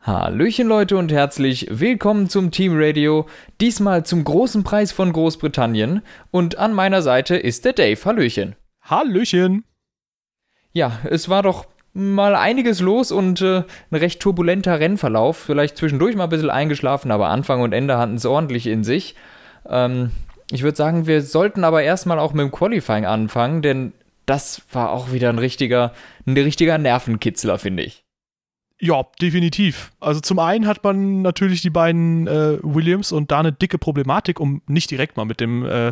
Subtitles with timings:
[0.00, 3.26] Hallöchen Leute und herzlich willkommen zum Team Radio,
[3.60, 8.02] diesmal zum großen Preis von Großbritannien und an meiner Seite ist der Dave.
[8.04, 8.54] Hallöchen.
[8.80, 9.64] Hallöchen.
[10.72, 16.14] Ja, es war doch mal einiges los und äh, ein recht turbulenter Rennverlauf, vielleicht zwischendurch
[16.14, 19.16] mal ein bisschen eingeschlafen, aber Anfang und Ende hatten es ordentlich in sich.
[19.68, 20.12] Ähm,
[20.52, 23.92] ich würde sagen, wir sollten aber erstmal auch mit dem Qualifying anfangen, denn
[24.26, 25.92] das war auch wieder ein richtiger,
[26.24, 28.04] ein richtiger Nervenkitzler, finde ich.
[28.80, 29.90] Ja, definitiv.
[29.98, 34.38] Also zum einen hat man natürlich die beiden äh, Williams und da eine dicke Problematik,
[34.38, 35.88] um nicht direkt mal mit dem äh,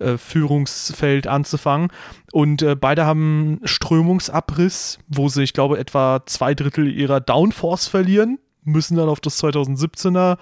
[0.00, 1.90] äh, Führungsfeld anzufangen.
[2.32, 8.40] Und äh, beide haben Strömungsabriss, wo sie, ich glaube, etwa zwei Drittel ihrer Downforce verlieren,
[8.64, 10.36] müssen dann auf das 2017er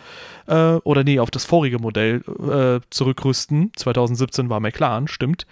[0.47, 3.71] äh, oder nee, auf das vorige Modell äh, zurückrüsten.
[3.77, 5.47] 2017 war McLaren, stimmt.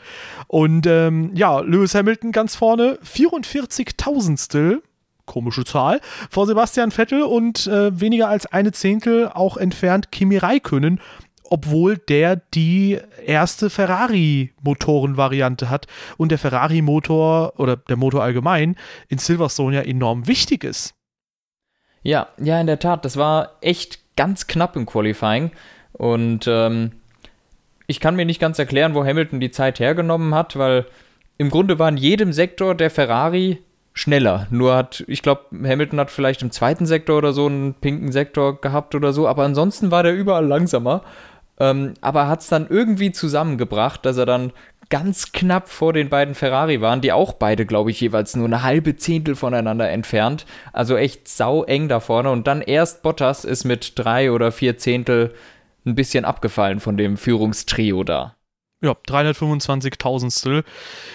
[0.46, 4.82] Und ähm, ja, Lewis Hamilton ganz vorne, 44 Tausendstel
[5.30, 11.00] komische Zahl, vor Sebastian Vettel und äh, weniger als eine Zehntel auch entfernt Kimi Räikkönen,
[11.44, 18.74] obwohl der die erste Ferrari-Motorenvariante hat und der Ferrari-Motor oder der Motor allgemein
[19.08, 20.94] in Silverstone ja enorm wichtig ist.
[22.02, 25.52] Ja, ja, in der Tat, das war echt ganz knapp im Qualifying
[25.92, 26.92] und ähm,
[27.86, 30.86] ich kann mir nicht ganz erklären, wo Hamilton die Zeit hergenommen hat, weil
[31.38, 34.46] im Grunde war in jedem Sektor der Ferrari schneller.
[34.50, 38.60] Nur hat, ich glaube, Hamilton hat vielleicht im zweiten Sektor oder so einen pinken Sektor
[38.60, 41.02] gehabt oder so, aber ansonsten war der überall langsamer.
[41.58, 44.52] Ähm, aber hat es dann irgendwie zusammengebracht, dass er dann
[44.88, 48.62] ganz knapp vor den beiden Ferrari waren, die auch beide, glaube ich, jeweils nur eine
[48.62, 50.46] halbe Zehntel voneinander entfernt.
[50.72, 52.30] Also echt sau eng da vorne.
[52.30, 55.32] Und dann erst Bottas ist mit drei oder vier Zehntel
[55.86, 58.34] ein bisschen abgefallen von dem Führungstrio da.
[58.82, 60.64] Ja, 325.000stel.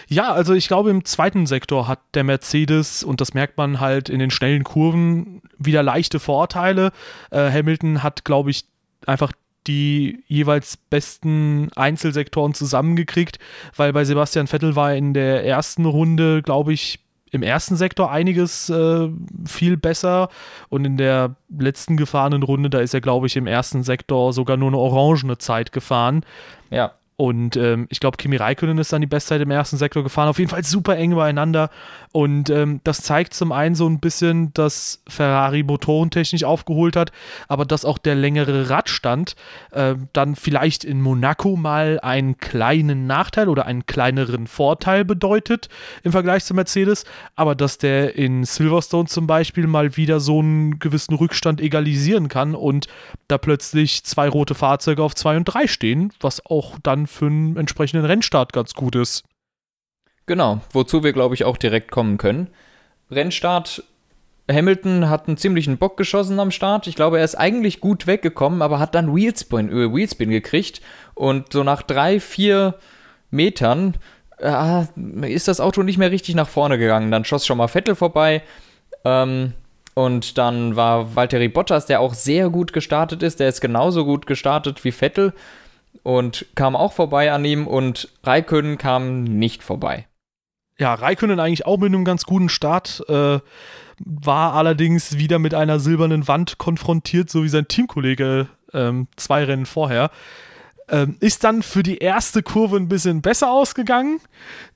[0.07, 4.07] Ja, also ich glaube, im zweiten Sektor hat der Mercedes, und das merkt man halt
[4.07, 6.91] in den schnellen Kurven, wieder leichte Vorteile.
[7.31, 8.65] Äh, Hamilton hat, glaube ich,
[9.07, 9.31] einfach
[9.65, 13.39] die jeweils besten Einzelsektoren zusammengekriegt,
[13.75, 16.99] weil bei Sebastian Vettel war in der ersten Runde, glaube ich,
[17.31, 19.09] im ersten Sektor einiges äh,
[19.45, 20.29] viel besser
[20.69, 24.55] und in der letzten gefahrenen Runde, da ist er, glaube ich, im ersten Sektor sogar
[24.55, 26.23] nur eine orangene Zeit gefahren.
[26.69, 26.93] Ja.
[27.17, 30.27] Und ähm, ich glaube, Kimi Räikkönen ist dann die Bestzeit im ersten Sektor gefahren.
[30.27, 31.69] Auf jeden Fall super eng beieinander.
[32.11, 37.13] Und ähm, das zeigt zum einen so ein bisschen, dass Ferrari motorentechnisch aufgeholt hat,
[37.47, 39.35] aber dass auch der längere Radstand
[39.71, 45.69] äh, dann vielleicht in Monaco mal einen kleinen Nachteil oder einen kleineren Vorteil bedeutet
[46.03, 47.05] im Vergleich zu Mercedes.
[47.37, 52.55] Aber dass der in Silverstone zum Beispiel mal wieder so einen gewissen Rückstand egalisieren kann
[52.55, 52.87] und
[53.29, 57.57] da plötzlich zwei rote Fahrzeuge auf zwei und drei stehen, was auch dann für einen
[57.57, 59.23] entsprechenden Rennstart ganz gut ist.
[60.25, 62.49] Genau, wozu wir, glaube ich, auch direkt kommen können.
[63.11, 63.83] Rennstart,
[64.49, 66.87] Hamilton hat einen ziemlichen Bock geschossen am Start.
[66.87, 70.81] Ich glaube, er ist eigentlich gut weggekommen, aber hat dann Wheelspin, äh, Wheelspin gekriegt.
[71.13, 72.75] Und so nach drei, vier
[73.31, 73.97] Metern
[74.39, 74.85] äh,
[75.31, 77.11] ist das Auto nicht mehr richtig nach vorne gegangen.
[77.11, 78.41] Dann schoss schon mal Vettel vorbei.
[79.03, 79.53] Ähm,
[79.93, 83.39] und dann war Valtteri Bottas, der auch sehr gut gestartet ist.
[83.39, 85.33] Der ist genauso gut gestartet wie Vettel
[86.03, 90.07] und kam auch vorbei an ihm und Raikönnen kam nicht vorbei.
[90.77, 93.39] Ja, Raikönnen eigentlich auch mit einem ganz guten Start, äh,
[93.99, 99.65] war allerdings wieder mit einer silbernen Wand konfrontiert, so wie sein Teamkollege ähm, zwei Rennen
[99.65, 100.11] vorher.
[100.87, 104.19] Ähm, ist dann für die erste Kurve ein bisschen besser ausgegangen.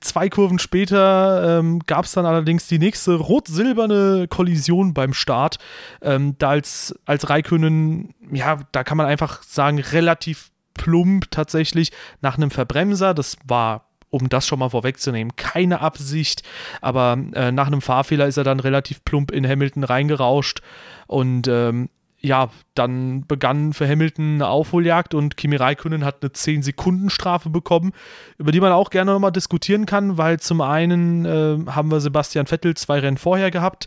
[0.00, 5.58] Zwei Kurven später ähm, gab es dann allerdings die nächste rot-silberne Kollision beim Start.
[6.02, 12.36] Ähm, da als, als Raikönnen, ja, da kann man einfach sagen, relativ plump tatsächlich nach
[12.36, 13.14] einem Verbremser.
[13.14, 16.42] Das war um das schon mal vorwegzunehmen, keine Absicht,
[16.80, 20.62] aber äh, nach einem Fahrfehler ist er dann relativ plump in Hamilton reingerauscht
[21.06, 21.88] und ähm,
[22.22, 27.92] ja, dann begann für Hamilton eine Aufholjagd und Kimi Räikkönen hat eine 10-Sekunden-Strafe bekommen,
[28.36, 32.46] über die man auch gerne nochmal diskutieren kann, weil zum einen äh, haben wir Sebastian
[32.46, 33.86] Vettel zwei Rennen vorher gehabt.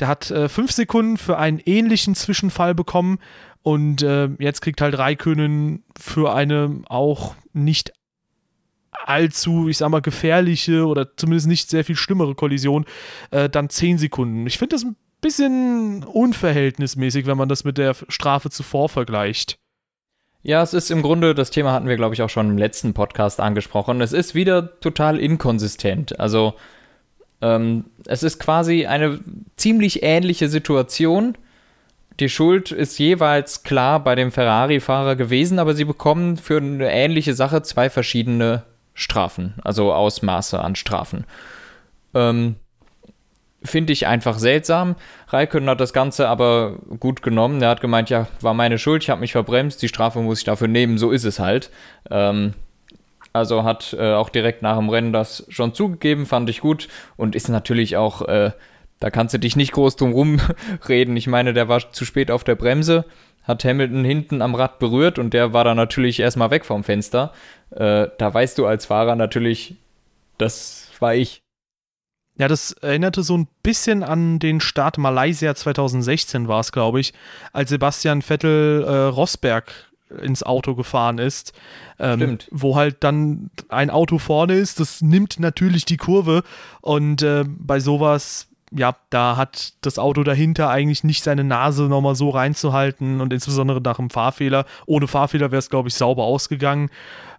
[0.00, 3.18] Der hat äh, fünf Sekunden für einen ähnlichen Zwischenfall bekommen
[3.62, 7.92] und äh, jetzt kriegt halt Raikönen für eine auch nicht
[8.92, 12.84] allzu, ich sag mal, gefährliche oder zumindest nicht sehr viel schlimmere Kollision
[13.30, 14.46] äh, dann 10 Sekunden.
[14.46, 19.58] Ich finde das ein bisschen unverhältnismäßig, wenn man das mit der Strafe zuvor vergleicht.
[20.42, 22.92] Ja, es ist im Grunde, das Thema hatten wir, glaube ich, auch schon im letzten
[22.92, 24.02] Podcast angesprochen.
[24.02, 26.20] Es ist wieder total inkonsistent.
[26.20, 26.52] Also,
[27.44, 29.20] ähm, es ist quasi eine
[29.56, 31.36] ziemlich ähnliche Situation,
[32.18, 37.34] die Schuld ist jeweils klar bei dem Ferrari-Fahrer gewesen, aber sie bekommen für eine ähnliche
[37.34, 38.62] Sache zwei verschiedene
[38.94, 41.24] Strafen, also Ausmaße an Strafen.
[42.14, 42.54] Ähm,
[43.62, 44.94] finde ich einfach seltsam.
[45.28, 47.60] Raikkonen hat das Ganze aber gut genommen.
[47.60, 50.44] Er hat gemeint, ja, war meine Schuld, ich habe mich verbremst, die Strafe muss ich
[50.44, 51.70] dafür nehmen, so ist es halt.
[52.10, 52.54] Ähm,
[53.34, 57.34] also hat äh, auch direkt nach dem Rennen das schon zugegeben, fand ich gut und
[57.34, 58.52] ist natürlich auch, äh,
[59.00, 61.16] da kannst du dich nicht groß drum rumreden.
[61.16, 63.04] Ich meine, der war zu spät auf der Bremse,
[63.42, 67.32] hat Hamilton hinten am Rad berührt und der war dann natürlich erstmal weg vom Fenster.
[67.70, 69.74] Äh, da weißt du als Fahrer natürlich,
[70.38, 71.42] das war ich.
[72.38, 77.12] Ja, das erinnerte so ein bisschen an den Start Malaysia 2016 war es, glaube ich,
[77.52, 79.72] als Sebastian Vettel äh, Rosberg
[80.22, 81.52] ins Auto gefahren ist.
[81.98, 82.48] Ähm, Stimmt.
[82.50, 86.42] Wo halt dann ein Auto vorne ist, das nimmt natürlich die Kurve
[86.80, 92.16] und äh, bei sowas ja, da hat das Auto dahinter eigentlich nicht seine Nase nochmal
[92.16, 94.66] so reinzuhalten und insbesondere nach einem Fahrfehler.
[94.86, 96.90] Ohne Fahrfehler wäre es, glaube ich, sauber ausgegangen.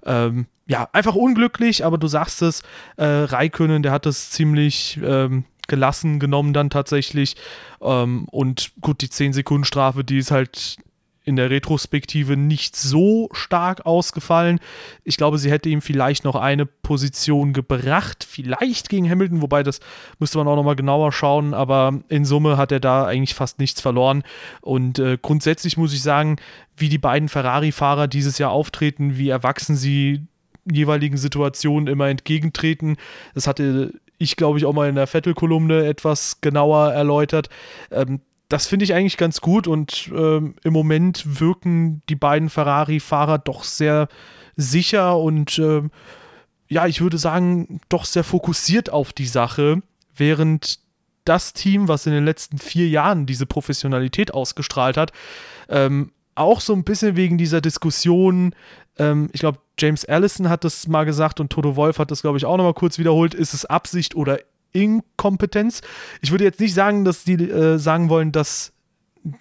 [0.06, 2.62] Ähm, ja, einfach unglücklich, aber du sagst es,
[2.96, 7.36] äh, Raikönnen, der hat das ziemlich ähm, gelassen genommen dann tatsächlich.
[7.82, 10.78] Ähm, und gut, die 10 Sekunden Strafe, die ist halt
[11.26, 14.60] in der Retrospektive nicht so stark ausgefallen.
[15.04, 19.80] Ich glaube, sie hätte ihm vielleicht noch eine Position gebracht, vielleicht gegen Hamilton, wobei das
[20.20, 23.82] müsste man auch nochmal genauer schauen, aber in Summe hat er da eigentlich fast nichts
[23.82, 24.24] verloren.
[24.62, 26.38] Und äh, grundsätzlich muss ich sagen,
[26.78, 30.28] wie die beiden Ferrari-Fahrer dieses Jahr auftreten, wie erwachsen sie
[30.72, 32.98] jeweiligen Situationen immer entgegentreten.
[33.34, 37.50] Das hatte ich, glaube ich, auch mal in der Vettel-Kolumne etwas genauer erläutert.
[37.92, 43.40] Ähm, das finde ich eigentlich ganz gut und ähm, im Moment wirken die beiden Ferrari-Fahrer
[43.40, 44.08] doch sehr
[44.56, 45.92] sicher und ähm,
[46.68, 49.82] ja, ich würde sagen, doch sehr fokussiert auf die Sache,
[50.16, 50.80] während
[51.26, 55.12] das Team, was in den letzten vier Jahren diese Professionalität ausgestrahlt hat,
[55.70, 58.54] ähm, auch so ein bisschen wegen dieser Diskussion,
[58.98, 62.38] ähm, ich glaube, James Allison hat das mal gesagt und Toto Wolf hat das, glaube
[62.38, 64.40] ich, auch nochmal kurz wiederholt, ist es Absicht oder
[64.76, 65.82] Inkompetenz.
[66.22, 68.74] Ich würde jetzt nicht sagen, dass die äh, sagen wollen, dass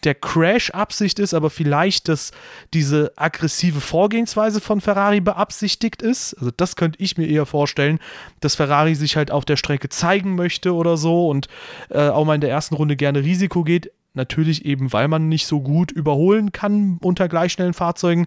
[0.02, 2.30] der Crash Absicht ist, aber vielleicht, dass
[2.72, 6.34] diese aggressive Vorgehensweise von Ferrari beabsichtigt ist.
[6.34, 7.98] Also das könnte ich mir eher vorstellen,
[8.40, 11.48] dass Ferrari sich halt auf der Strecke zeigen möchte oder so und
[11.90, 13.90] äh, auch mal in der ersten Runde gerne Risiko geht.
[14.14, 18.26] Natürlich eben, weil man nicht so gut überholen kann unter gleichschnellen Fahrzeugen.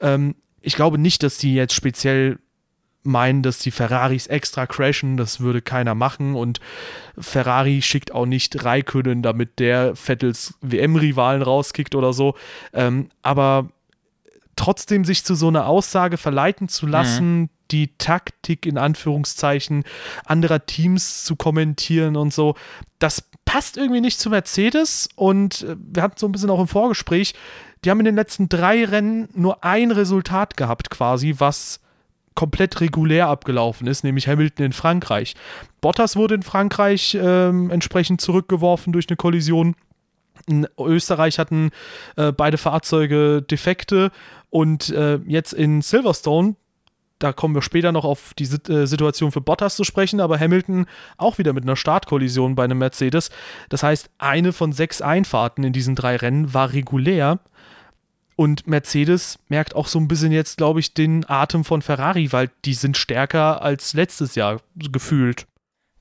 [0.00, 2.38] Ähm, ich glaube nicht, dass die jetzt speziell
[3.02, 6.60] meinen, dass die Ferraris extra crashen, das würde keiner machen und
[7.18, 12.34] Ferrari schickt auch nicht Raikönnen, damit der Vettels WM-Rivalen rauskickt oder so.
[12.72, 13.68] Ähm, aber
[14.56, 17.48] trotzdem sich zu so einer Aussage verleiten zu lassen, mhm.
[17.70, 19.84] die Taktik in Anführungszeichen
[20.24, 22.54] anderer Teams zu kommentieren und so,
[22.98, 26.68] das passt irgendwie nicht zu Mercedes und äh, wir hatten so ein bisschen auch im
[26.68, 27.34] Vorgespräch,
[27.84, 31.80] die haben in den letzten drei Rennen nur ein Resultat gehabt quasi, was
[32.34, 35.34] komplett regulär abgelaufen ist, nämlich Hamilton in Frankreich.
[35.80, 39.74] Bottas wurde in Frankreich ähm, entsprechend zurückgeworfen durch eine Kollision.
[40.46, 41.70] In Österreich hatten
[42.16, 44.10] äh, beide Fahrzeuge Defekte
[44.50, 46.56] und äh, jetzt in Silverstone,
[47.18, 50.86] da kommen wir später noch auf die äh, Situation für Bottas zu sprechen, aber Hamilton
[51.16, 53.30] auch wieder mit einer Startkollision bei einem Mercedes.
[53.68, 57.38] Das heißt, eine von sechs Einfahrten in diesen drei Rennen war regulär
[58.36, 62.50] und Mercedes merkt auch so ein bisschen jetzt, glaube ich, den Atem von Ferrari, weil
[62.64, 65.46] die sind stärker als letztes Jahr gefühlt.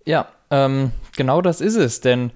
[0.06, 2.32] Ja, ähm, genau das ist es, denn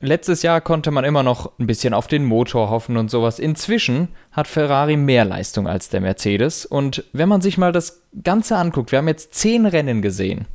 [0.00, 3.38] letztes Jahr konnte man immer noch ein bisschen auf den Motor hoffen und sowas.
[3.38, 6.66] Inzwischen hat Ferrari mehr Leistung als der Mercedes.
[6.66, 10.46] Und wenn man sich mal das Ganze anguckt, wir haben jetzt zehn Rennen gesehen.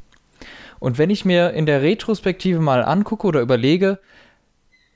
[0.80, 4.00] Und wenn ich mir in der Retrospektive mal angucke oder überlege,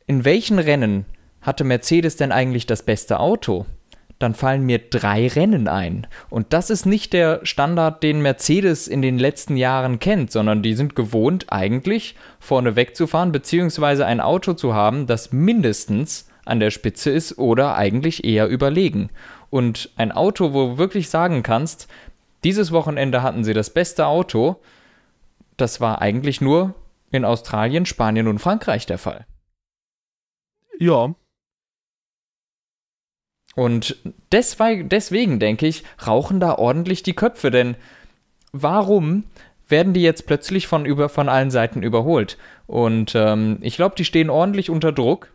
[0.06, 1.06] in welchen Rennen
[1.48, 3.66] hatte Mercedes denn eigentlich das beste Auto?
[4.20, 6.08] Dann fallen mir drei Rennen ein.
[6.30, 10.74] Und das ist nicht der Standard, den Mercedes in den letzten Jahren kennt, sondern die
[10.74, 17.12] sind gewohnt, eigentlich vorne wegzufahren, beziehungsweise ein Auto zu haben, das mindestens an der Spitze
[17.12, 19.10] ist oder eigentlich eher überlegen.
[19.50, 21.88] Und ein Auto, wo du wirklich sagen kannst,
[22.44, 24.58] dieses Wochenende hatten sie das beste Auto,
[25.56, 26.74] das war eigentlich nur
[27.12, 29.26] in Australien, Spanien und Frankreich der Fall.
[30.80, 31.16] Ja,
[33.58, 33.98] und
[34.32, 37.76] deswegen, denke ich, rauchen da ordentlich die Köpfe, denn
[38.52, 39.24] warum
[39.68, 42.38] werden die jetzt plötzlich von, über, von allen Seiten überholt?
[42.68, 45.32] Und ähm, ich glaube, die stehen ordentlich unter Druck.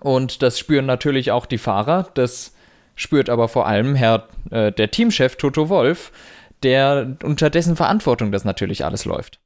[0.00, 2.08] Und das spüren natürlich auch die Fahrer.
[2.14, 2.56] Das
[2.96, 6.10] spürt aber vor allem Herr, äh, der Teamchef Toto Wolf,
[6.64, 9.38] der unter dessen Verantwortung das natürlich alles läuft.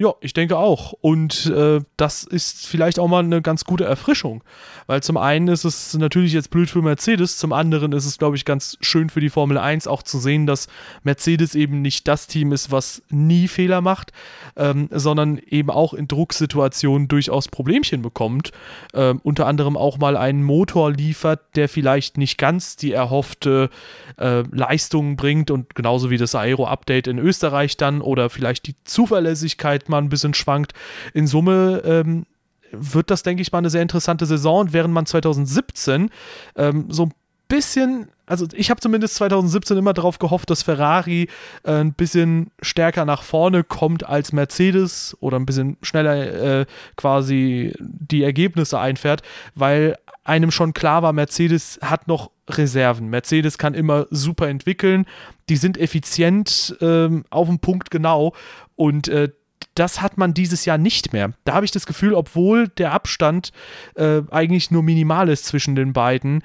[0.00, 0.92] Ja, ich denke auch.
[0.92, 4.44] Und äh, das ist vielleicht auch mal eine ganz gute Erfrischung.
[4.86, 8.36] Weil zum einen ist es natürlich jetzt blöd für Mercedes, zum anderen ist es, glaube
[8.36, 10.68] ich, ganz schön für die Formel 1 auch zu sehen, dass
[11.02, 14.12] Mercedes eben nicht das Team ist, was nie Fehler macht,
[14.56, 18.52] ähm, sondern eben auch in Drucksituationen durchaus Problemchen bekommt.
[18.94, 23.68] Ähm, unter anderem auch mal einen Motor liefert, der vielleicht nicht ganz die erhoffte
[24.16, 29.87] äh, Leistung bringt und genauso wie das Aero-Update in Österreich dann oder vielleicht die Zuverlässigkeit
[29.88, 30.72] mal ein bisschen schwankt.
[31.14, 32.26] In Summe ähm,
[32.72, 36.10] wird das, denke ich mal, eine sehr interessante Saison, während man 2017
[36.56, 37.12] ähm, so ein
[37.48, 41.28] bisschen, also ich habe zumindest 2017 immer darauf gehofft, dass Ferrari
[41.64, 46.66] äh, ein bisschen stärker nach vorne kommt als Mercedes oder ein bisschen schneller äh,
[46.96, 49.22] quasi die Ergebnisse einfährt,
[49.54, 53.08] weil einem schon klar war, Mercedes hat noch Reserven.
[53.08, 55.06] Mercedes kann immer super entwickeln,
[55.48, 58.34] die sind effizient ähm, auf den Punkt genau
[58.76, 59.30] und äh,
[59.78, 61.32] das hat man dieses Jahr nicht mehr.
[61.44, 63.52] Da habe ich das Gefühl, obwohl der Abstand
[63.94, 66.42] äh, eigentlich nur minimal ist zwischen den beiden,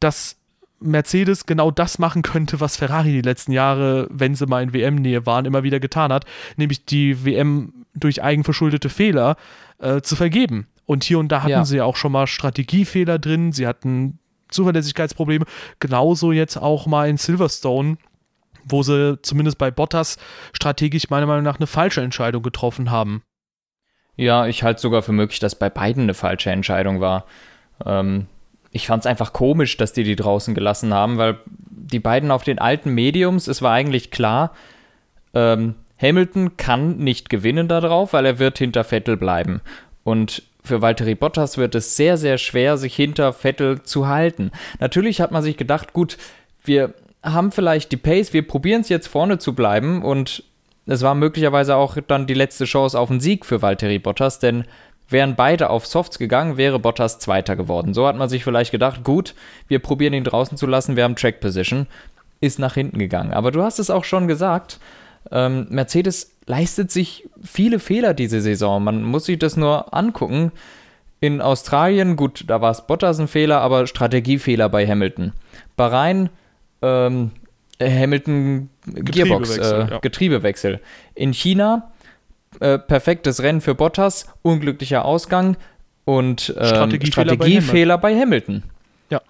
[0.00, 0.36] dass
[0.80, 5.26] Mercedes genau das machen könnte, was Ferrari die letzten Jahre, wenn sie mal in WM-Nähe
[5.26, 6.24] waren, immer wieder getan hat,
[6.56, 9.36] nämlich die WM durch eigenverschuldete Fehler
[9.78, 10.68] äh, zu vergeben.
[10.86, 11.64] Und hier und da hatten ja.
[11.64, 15.44] sie ja auch schon mal Strategiefehler drin, sie hatten Zuverlässigkeitsprobleme,
[15.80, 17.98] genauso jetzt auch mal in Silverstone
[18.68, 20.18] wo sie zumindest bei Bottas
[20.52, 23.22] strategisch meiner Meinung nach eine falsche Entscheidung getroffen haben.
[24.16, 27.24] Ja, ich halte sogar für möglich, dass bei beiden eine falsche Entscheidung war.
[27.86, 28.26] Ähm,
[28.72, 32.42] ich fand es einfach komisch, dass die die draußen gelassen haben, weil die beiden auf
[32.42, 34.52] den alten Mediums, es war eigentlich klar,
[35.34, 39.60] ähm, Hamilton kann nicht gewinnen darauf, weil er wird hinter Vettel bleiben.
[40.04, 44.52] Und für Valtteri Bottas wird es sehr, sehr schwer, sich hinter Vettel zu halten.
[44.80, 46.18] Natürlich hat man sich gedacht, gut,
[46.62, 50.44] wir haben vielleicht die Pace, wir probieren es jetzt vorne zu bleiben und
[50.86, 54.64] es war möglicherweise auch dann die letzte Chance auf einen Sieg für Valtteri Bottas, denn
[55.08, 57.94] wären beide auf Softs gegangen, wäre Bottas Zweiter geworden.
[57.94, 59.34] So hat man sich vielleicht gedacht, gut,
[59.66, 61.86] wir probieren ihn draußen zu lassen, wir haben Track Position,
[62.40, 63.32] ist nach hinten gegangen.
[63.32, 64.78] Aber du hast es auch schon gesagt,
[65.30, 68.82] ähm, Mercedes leistet sich viele Fehler diese Saison.
[68.82, 70.52] Man muss sich das nur angucken.
[71.20, 75.32] In Australien, gut, da war es Bottas ein Fehler, aber Strategiefehler bei Hamilton.
[75.76, 76.30] Bahrain,
[76.82, 77.30] ähm,
[77.80, 79.98] Hamilton Gearbox, Getriebewechsel, äh, ja.
[79.98, 80.80] Getriebewechsel.
[81.14, 81.90] In China
[82.60, 85.56] äh, perfektes Rennen für Bottas, unglücklicher Ausgang
[86.04, 88.62] und ähm, Strategiefehler, Strategiefehler bei, Hamilton.
[88.62, 88.62] bei, Hamilton.
[89.10, 89.20] Ja.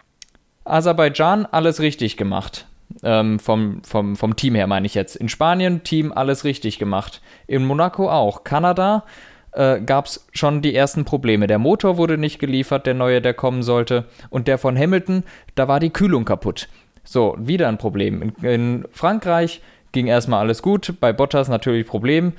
[0.65, 2.67] Aserbaidschan alles richtig gemacht.
[3.03, 5.17] Ähm, vom, vom, vom Team her meine ich jetzt.
[5.17, 7.21] In Spanien Team alles richtig gemacht.
[7.47, 8.45] In Monaco auch.
[8.45, 9.05] Kanada
[9.53, 11.47] äh, gab es schon die ersten Probleme.
[11.47, 14.07] Der Motor wurde nicht geliefert, der neue, der kommen sollte.
[14.31, 15.25] Und der von Hamilton,
[15.55, 16.69] da war die Kühlung kaputt.
[17.11, 18.21] So, wieder ein Problem.
[18.21, 19.63] In, in Frankreich
[19.93, 22.35] ging erstmal alles gut, bei Bottas natürlich Problem.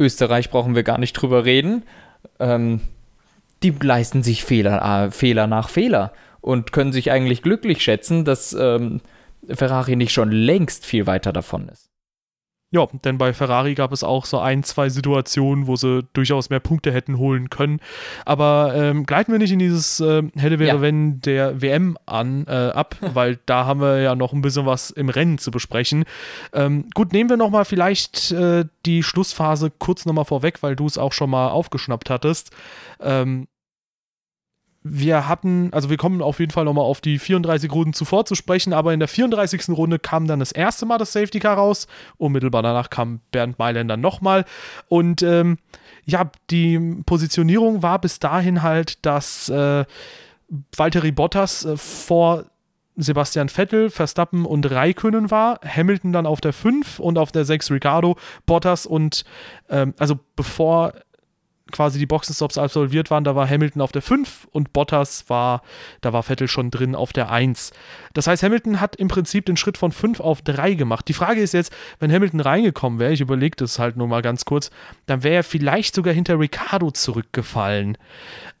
[0.00, 1.82] Österreich brauchen wir gar nicht drüber reden.
[2.40, 2.80] Ähm,
[3.62, 8.54] die leisten sich Fehler, äh, Fehler nach Fehler und können sich eigentlich glücklich schätzen, dass
[8.54, 9.02] ähm,
[9.46, 11.90] Ferrari nicht schon längst viel weiter davon ist.
[12.74, 16.58] Ja, denn bei Ferrari gab es auch so ein, zwei Situationen, wo sie durchaus mehr
[16.58, 17.78] Punkte hätten holen können.
[18.24, 20.82] Aber ähm, gleiten wir nicht in dieses äh, hätte wäre ja.
[20.82, 24.90] wenn der WM an äh, ab, weil da haben wir ja noch ein bisschen was
[24.90, 26.04] im Rennen zu besprechen.
[26.52, 30.98] Ähm, gut, nehmen wir nochmal vielleicht äh, die Schlussphase kurz nochmal vorweg, weil du es
[30.98, 32.50] auch schon mal aufgeschnappt hattest.
[33.00, 33.46] Ähm,
[34.86, 38.34] wir hatten, also wir kommen auf jeden Fall nochmal auf die 34 Runden zuvor zu
[38.34, 39.70] sprechen, aber in der 34.
[39.70, 41.86] Runde kam dann das erste Mal das Safety Car raus.
[42.18, 44.44] Unmittelbar danach kam Bernd Mailänder nochmal.
[44.88, 45.56] Und ähm,
[46.04, 49.86] ja, die Positionierung war bis dahin halt, dass äh,
[50.76, 52.44] Valtteri Bottas äh, vor
[52.96, 57.70] Sebastian Vettel, Verstappen und Raikönnen war, Hamilton dann auf der 5 und auf der 6
[57.70, 59.24] Ricardo, Bottas und
[59.70, 60.92] ähm, also bevor
[61.72, 65.62] quasi die Boxenstops absolviert waren, da war Hamilton auf der 5 und Bottas war,
[66.00, 67.72] da war Vettel schon drin auf der 1.
[68.12, 71.08] Das heißt, Hamilton hat im Prinzip den Schritt von 5 auf 3 gemacht.
[71.08, 74.44] Die Frage ist jetzt, wenn Hamilton reingekommen wäre, ich überlege das halt nur mal ganz
[74.44, 74.70] kurz,
[75.06, 77.96] dann wäre er vielleicht sogar hinter Ricardo zurückgefallen.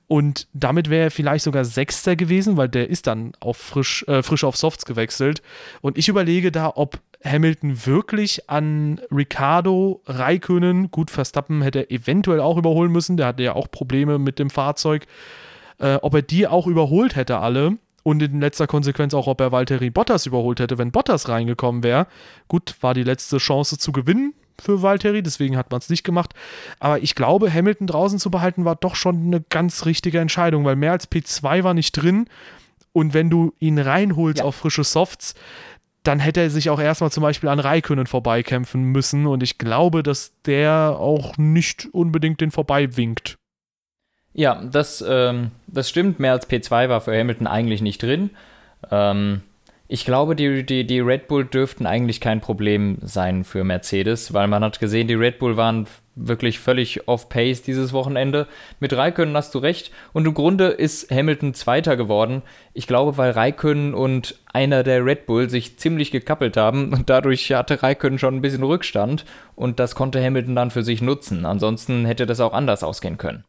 [0.06, 4.22] Und damit wäre er vielleicht sogar Sechster gewesen, weil der ist dann auf frisch, äh,
[4.22, 5.42] frisch auf Softs gewechselt.
[5.80, 12.40] Und ich überlege da, ob Hamilton wirklich an Ricardo Raikönnen, gut, Verstappen hätte er eventuell
[12.40, 15.06] auch überholen müssen, der hatte ja auch Probleme mit dem Fahrzeug,
[15.78, 19.52] äh, ob er die auch überholt hätte alle und in letzter Konsequenz auch, ob er
[19.52, 22.06] Valtteri Bottas überholt hätte, wenn Bottas reingekommen wäre.
[22.48, 26.34] Gut, war die letzte Chance zu gewinnen für Valtteri, deswegen hat man es nicht gemacht.
[26.78, 30.76] Aber ich glaube, Hamilton draußen zu behalten war doch schon eine ganz richtige Entscheidung, weil
[30.76, 32.26] mehr als P2 war nicht drin.
[32.92, 34.44] Und wenn du ihn reinholst ja.
[34.44, 35.34] auf frische Softs,
[36.04, 40.02] dann hätte er sich auch erstmal zum Beispiel an Raikönnen vorbeikämpfen müssen und ich glaube,
[40.02, 43.38] dass der auch nicht unbedingt den vorbei winkt.
[44.34, 46.20] Ja, das, ähm, das stimmt.
[46.20, 48.30] Mehr als P2 war für Hamilton eigentlich nicht drin.
[48.90, 49.42] Ähm,
[49.86, 54.48] ich glaube, die, die, die Red Bull dürften eigentlich kein Problem sein für Mercedes, weil
[54.48, 55.86] man hat gesehen, die Red Bull waren
[56.16, 58.46] wirklich völlig off-pace dieses Wochenende.
[58.80, 59.90] Mit Raikkonen hast du recht.
[60.12, 62.42] Und im Grunde ist Hamilton Zweiter geworden.
[62.72, 67.52] Ich glaube, weil Raikkonen und einer der Red Bull sich ziemlich gekappelt haben und dadurch
[67.52, 69.24] hatte Raikkonen schon ein bisschen Rückstand
[69.54, 71.44] und das konnte Hamilton dann für sich nutzen.
[71.44, 73.44] Ansonsten hätte das auch anders ausgehen können.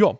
[0.00, 0.14] Ja,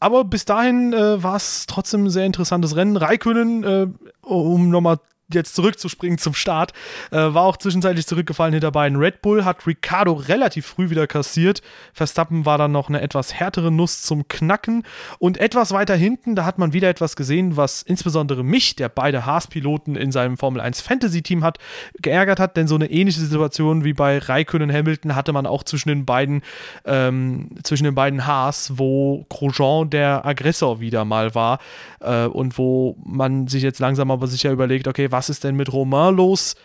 [0.00, 2.96] aber bis dahin äh, war es trotzdem ein sehr interessantes Rennen.
[2.96, 3.86] Raikönnen, äh,
[4.22, 4.98] um nochmal
[5.34, 6.72] jetzt zurückzuspringen zum Start,
[7.10, 11.62] äh, war auch zwischenzeitlich zurückgefallen hinter beiden Red Bull, hat Ricardo relativ früh wieder kassiert.
[11.92, 14.84] Verstappen war dann noch eine etwas härtere Nuss zum Knacken.
[15.18, 19.26] Und etwas weiter hinten, da hat man wieder etwas gesehen, was insbesondere mich, der beide
[19.26, 21.58] Haas-Piloten in seinem Formel 1 Fantasy-Team hat,
[22.00, 25.88] geärgert hat, denn so eine ähnliche Situation wie bei Raikkonen Hamilton hatte man auch zwischen
[25.88, 26.42] den beiden,
[26.84, 31.58] ähm, zwischen den beiden Haas, wo Grosjean der Aggressor wieder mal war
[32.00, 35.54] äh, und wo man sich jetzt langsam aber sicher überlegt, okay, was was ist denn
[35.54, 36.56] mit Romain los?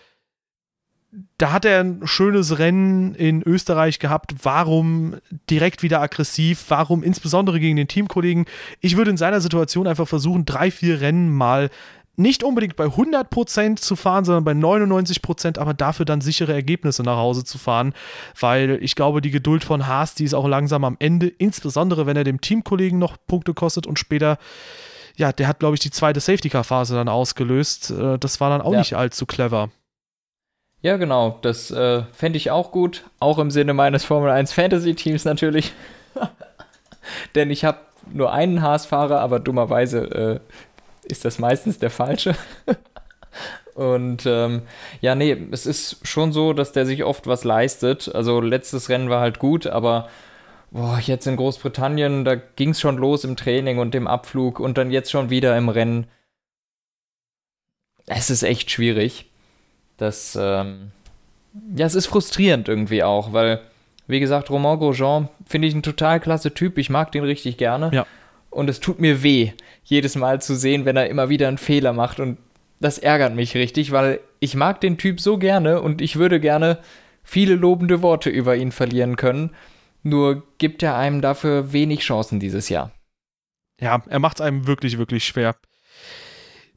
[1.38, 4.34] Da hat er ein schönes Rennen in Österreich gehabt.
[4.42, 6.66] Warum direkt wieder aggressiv?
[6.70, 8.46] Warum insbesondere gegen den Teamkollegen?
[8.82, 11.70] Ich würde in seiner Situation einfach versuchen, drei, vier Rennen mal
[12.16, 17.18] nicht unbedingt bei 100% zu fahren, sondern bei 99%, aber dafür dann sichere Ergebnisse nach
[17.18, 17.94] Hause zu fahren,
[18.40, 22.18] weil ich glaube, die Geduld von Haas, die ist auch langsam am Ende, insbesondere wenn
[22.18, 24.40] er dem Teamkollegen noch Punkte kostet und später
[25.18, 27.92] ja, der hat, glaube ich, die zweite Safety-Car-Phase dann ausgelöst.
[27.92, 28.80] Äh, das war dann auch ja.
[28.80, 29.70] nicht allzu clever.
[30.82, 31.40] Ja, genau.
[31.42, 33.04] Das äh, fände ich auch gut.
[33.20, 35.74] Auch im Sinne meines Formel 1 Fantasy-Teams natürlich.
[37.36, 37.80] Denn ich habe
[38.14, 42.36] nur einen Haas-Fahrer, aber dummerweise äh, ist das meistens der falsche.
[43.74, 44.64] Und ähm,
[45.02, 48.14] ja, nee, es ist schon so, dass der sich oft was leistet.
[48.14, 50.10] Also letztes Rennen war halt gut, aber
[50.72, 54.78] boah, jetzt in Großbritannien, da ging es schon los im Training und dem Abflug und
[54.78, 56.08] dann jetzt schon wieder im Rennen.
[58.06, 59.26] Es ist echt schwierig.
[59.98, 60.92] Das, ähm,
[61.76, 63.62] ja, es ist frustrierend irgendwie auch, weil,
[64.08, 66.78] wie gesagt, Romain Grosjean finde ich ein total klasse Typ.
[66.78, 67.90] Ich mag den richtig gerne.
[67.94, 68.06] Ja.
[68.50, 69.52] Und es tut mir weh,
[69.84, 72.20] jedes Mal zu sehen, wenn er immer wieder einen Fehler macht.
[72.20, 72.38] Und
[72.80, 76.78] das ärgert mich richtig, weil ich mag den Typ so gerne und ich würde gerne
[77.24, 79.52] viele lobende Worte über ihn verlieren können.
[80.08, 82.92] Nur gibt er einem dafür wenig Chancen dieses Jahr.
[83.82, 85.56] Ja, er macht es einem wirklich, wirklich schwer.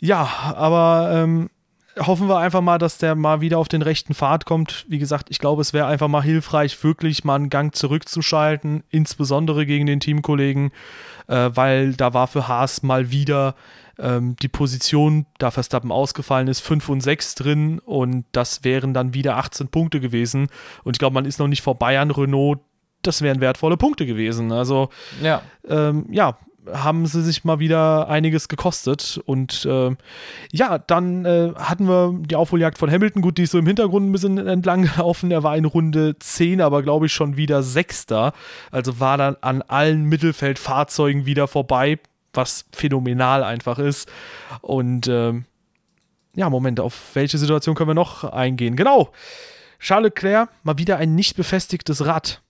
[0.01, 1.49] Ja, aber ähm,
[1.97, 4.85] hoffen wir einfach mal, dass der mal wieder auf den rechten Pfad kommt.
[4.89, 9.65] Wie gesagt, ich glaube, es wäre einfach mal hilfreich, wirklich mal einen Gang zurückzuschalten, insbesondere
[9.65, 10.73] gegen den Teamkollegen,
[11.29, 13.55] äh, weil da war für Haas mal wieder
[14.01, 19.15] ähm, die Position, da Verstappen ausgefallen ist, 5 und 6 drin und das wären dann
[19.15, 20.49] wieder 18 Punkte gewesen.
[20.83, 22.59] Und ich glaube, man ist noch nicht vorbei an Renault
[23.03, 24.53] das wären wertvolle Punkte gewesen.
[24.53, 24.89] Also,
[25.23, 26.37] ja, ähm, ja
[26.73, 29.21] haben sie sich mal wieder einiges gekostet.
[29.25, 29.97] Und äh,
[30.53, 33.23] ja, dann äh, hatten wir die Aufholjagd von Hamilton.
[33.23, 35.31] Gut, die ist so im Hintergrund ein bisschen entlang gelaufen.
[35.31, 38.33] Er war in Runde 10, aber glaube ich schon wieder Sechster.
[38.71, 41.99] Also war dann an allen Mittelfeldfahrzeugen wieder vorbei,
[42.33, 44.11] was phänomenal einfach ist.
[44.61, 45.33] Und äh,
[46.37, 48.77] ja, Moment, auf welche Situation können wir noch eingehen?
[48.77, 49.11] Genau.
[49.81, 52.43] Charles Leclerc, mal wieder ein nicht befestigtes Rad.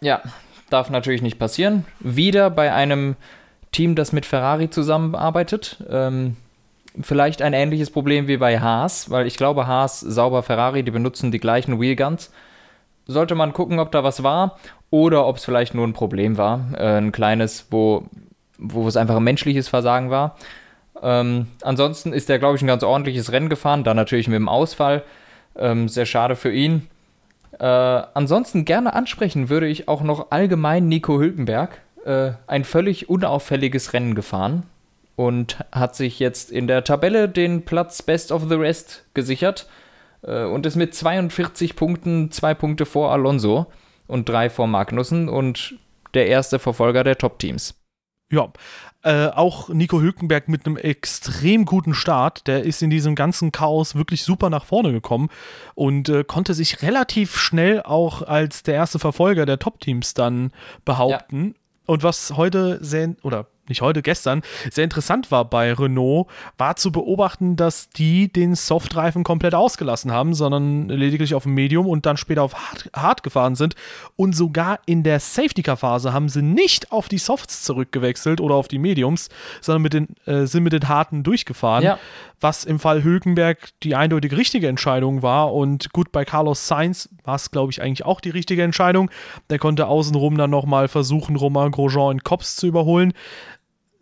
[0.00, 0.22] Ja,
[0.70, 1.84] darf natürlich nicht passieren.
[2.00, 3.16] Wieder bei einem
[3.72, 5.82] Team, das mit Ferrari zusammenarbeitet.
[5.90, 6.36] Ähm,
[7.00, 11.30] vielleicht ein ähnliches Problem wie bei Haas, weil ich glaube, Haas, Sauber, Ferrari, die benutzen
[11.32, 12.32] die gleichen Wheelguns.
[13.06, 14.58] Sollte man gucken, ob da was war
[14.90, 16.68] oder ob es vielleicht nur ein Problem war.
[16.76, 18.04] Äh, ein kleines, wo,
[18.58, 20.36] wo es einfach ein menschliches Versagen war.
[21.02, 24.48] Ähm, ansonsten ist er, glaube ich, ein ganz ordentliches Rennen gefahren, dann natürlich mit dem
[24.48, 25.02] Ausfall.
[25.56, 26.88] Ähm, sehr schade für ihn.
[27.58, 31.80] Äh, ansonsten gerne ansprechen würde ich auch noch allgemein Nico Hülkenberg.
[32.04, 34.64] Äh, ein völlig unauffälliges Rennen gefahren
[35.16, 39.68] und hat sich jetzt in der Tabelle den Platz Best of the Rest gesichert
[40.22, 43.66] äh, und ist mit 42 Punkten zwei Punkte vor Alonso
[44.06, 45.78] und drei vor Magnussen und
[46.14, 47.74] der erste Verfolger der Top-Teams.
[48.32, 48.52] Ja,
[49.04, 52.46] äh, auch Nico Hülkenberg mit einem extrem guten Start.
[52.46, 55.28] Der ist in diesem ganzen Chaos wirklich super nach vorne gekommen
[55.74, 60.52] und äh, konnte sich relativ schnell auch als der erste Verfolger der Top-Teams dann
[60.84, 61.48] behaupten.
[61.48, 61.54] Ja.
[61.86, 66.26] Und was heute sehr, oder nicht heute, gestern, sehr interessant war bei Renault,
[66.58, 72.04] war zu beobachten, dass die den Softreifen komplett ausgelassen haben, sondern lediglich auf Medium und
[72.06, 73.74] dann später auf Hard, Hard gefahren sind.
[74.16, 78.78] Und sogar in der Safety-Car-Phase haben sie nicht auf die Softs zurückgewechselt oder auf die
[78.78, 79.28] Mediums,
[79.60, 81.84] sondern mit den, äh, sind mit den Harten durchgefahren.
[81.84, 81.98] Ja.
[82.40, 85.54] Was im Fall Hülkenberg die eindeutig richtige Entscheidung war.
[85.54, 89.10] Und gut, bei Carlos Sainz war es, glaube ich, eigentlich auch die richtige Entscheidung.
[89.48, 93.14] Der konnte außenrum dann nochmal versuchen, Romain Grosjean in Kops zu überholen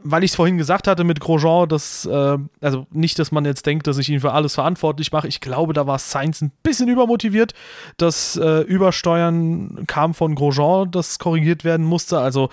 [0.05, 3.67] weil ich es vorhin gesagt hatte mit Grosjean, dass, äh, also nicht, dass man jetzt
[3.67, 5.29] denkt, dass ich ihn für alles verantwortlich mache.
[5.29, 7.55] Ich glaube, da war Sainz ein bisschen übermotiviert.
[7.97, 12.19] Das äh, Übersteuern kam von Grosjean, das korrigiert werden musste.
[12.19, 12.49] Also,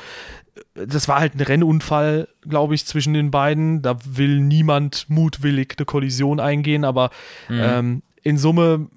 [0.74, 3.82] das war halt ein Rennunfall, glaube ich, zwischen den beiden.
[3.82, 7.10] Da will niemand mutwillig eine Kollision eingehen, aber
[7.48, 7.60] mhm.
[7.62, 8.88] ähm, in Summe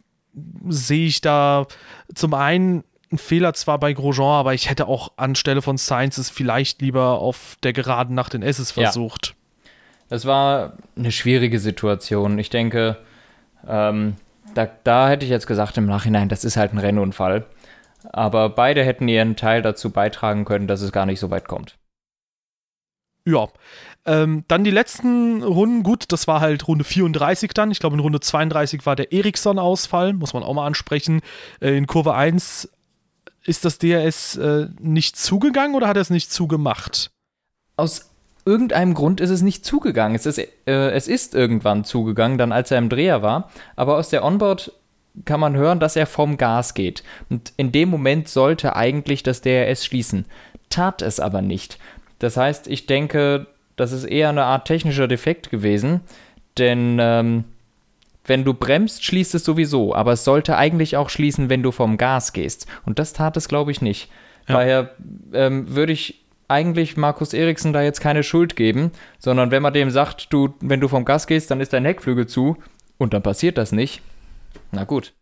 [0.69, 1.67] sehe ich da
[2.15, 6.31] zum einen ein Fehler zwar bei Grosjean, aber ich hätte auch anstelle von Sainz es
[6.31, 9.29] vielleicht lieber auf der Geraden nach den S's versucht.
[9.29, 9.35] Ja.
[10.09, 12.39] Das war eine schwierige Situation.
[12.39, 12.99] Ich denke,
[13.67, 14.17] ähm,
[14.55, 17.47] da, da hätte ich jetzt gesagt im Nachhinein, das ist halt ein Rennunfall.
[18.13, 21.77] Aber beide hätten ihren Teil dazu beitragen können, dass es gar nicht so weit kommt.
[23.25, 23.49] Ja.
[24.05, 27.71] Ähm, dann die letzten Runden, gut, das war halt Runde 34 dann.
[27.71, 31.21] Ich glaube, in Runde 32 war der Ericsson-Ausfall, muss man auch mal ansprechen.
[31.61, 32.69] Äh, in Kurve 1
[33.45, 37.11] ist das DRS äh, nicht zugegangen oder hat er es nicht zugemacht?
[37.77, 38.11] Aus
[38.45, 40.15] irgendeinem Grund ist es nicht zugegangen.
[40.15, 43.51] Es ist, äh, es ist irgendwann zugegangen, dann als er im Dreher war.
[43.77, 44.73] Aber aus der Onboard
[45.25, 47.03] kann man hören, dass er vom Gas geht.
[47.29, 50.27] Und in dem Moment sollte eigentlich das DRS schließen.
[50.71, 51.79] Tat es aber nicht.
[52.19, 56.01] Das heißt, ich denke, das ist eher eine Art technischer Defekt gewesen.
[56.59, 57.45] Denn ähm,
[58.25, 61.99] wenn du bremst, schließt es sowieso, aber es sollte eigentlich auch schließen, wenn du vom
[61.99, 62.67] Gas gehst.
[62.85, 64.11] Und das tat es, glaube ich, nicht.
[64.49, 64.55] Ja.
[64.55, 64.91] Daher
[65.33, 69.91] ähm, würde ich eigentlich Markus Eriksen da jetzt keine Schuld geben, sondern wenn man dem
[69.91, 72.57] sagt, du, wenn du vom Gas gehst, dann ist dein Heckflügel zu
[72.99, 74.03] und dann passiert das nicht.
[74.71, 75.15] Na gut.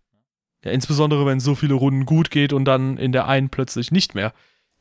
[0.64, 4.14] Ja, insbesondere wenn so viele Runden gut geht und dann in der einen plötzlich nicht
[4.14, 4.32] mehr.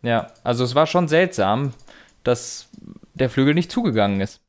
[0.02, 1.74] Ja, also es war schon seltsam,
[2.24, 2.70] dass
[3.14, 4.42] der Flügel nicht zugegangen ist.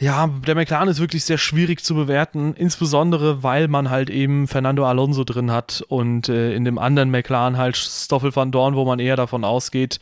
[0.00, 4.86] Ja, der McLaren ist wirklich sehr schwierig zu bewerten, insbesondere weil man halt eben Fernando
[4.86, 8.98] Alonso drin hat und äh, in dem anderen McLaren halt Stoffel van Dorn, wo man
[8.98, 10.00] eher davon ausgeht,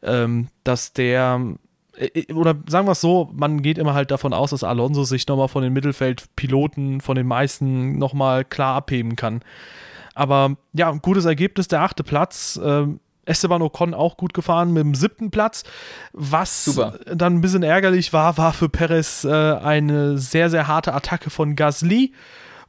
[0.00, 1.40] ähm, dass der
[1.96, 5.02] äh, äh, oder sagen wir es so, man geht immer halt davon aus, dass Alonso
[5.02, 9.40] sich nochmal von den Mittelfeldpiloten, von den meisten nochmal klar abheben kann.
[10.14, 12.60] Aber ja, gutes Ergebnis, der achte Platz.
[12.62, 15.64] Ähm, Esteban Ocon auch gut gefahren mit dem siebten Platz.
[16.12, 16.98] Was Super.
[17.06, 21.54] dann ein bisschen ärgerlich war, war für Perez äh, eine sehr, sehr harte Attacke von
[21.54, 22.12] Gasly,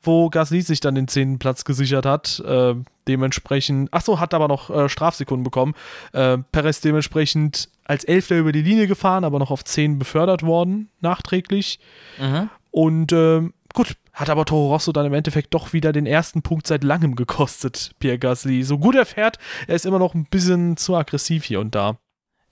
[0.01, 2.39] wo Gasly sich dann den zehnten Platz gesichert hat.
[2.45, 2.75] Äh,
[3.07, 5.73] dementsprechend, achso, hat aber noch äh, Strafsekunden bekommen.
[6.11, 10.89] Äh, Perez dementsprechend als Elfter über die Linie gefahren, aber noch auf zehn befördert worden,
[11.01, 11.79] nachträglich.
[12.19, 12.49] Mhm.
[12.71, 16.67] Und ähm, gut, hat aber Toro Rosso dann im Endeffekt doch wieder den ersten Punkt
[16.67, 18.63] seit langem gekostet, Pierre Gasly.
[18.63, 21.97] So gut er fährt, er ist immer noch ein bisschen zu aggressiv hier und da.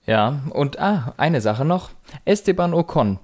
[0.04, 1.90] Ja, und ah, eine Sache noch.
[2.24, 3.20] Esteban Ocon.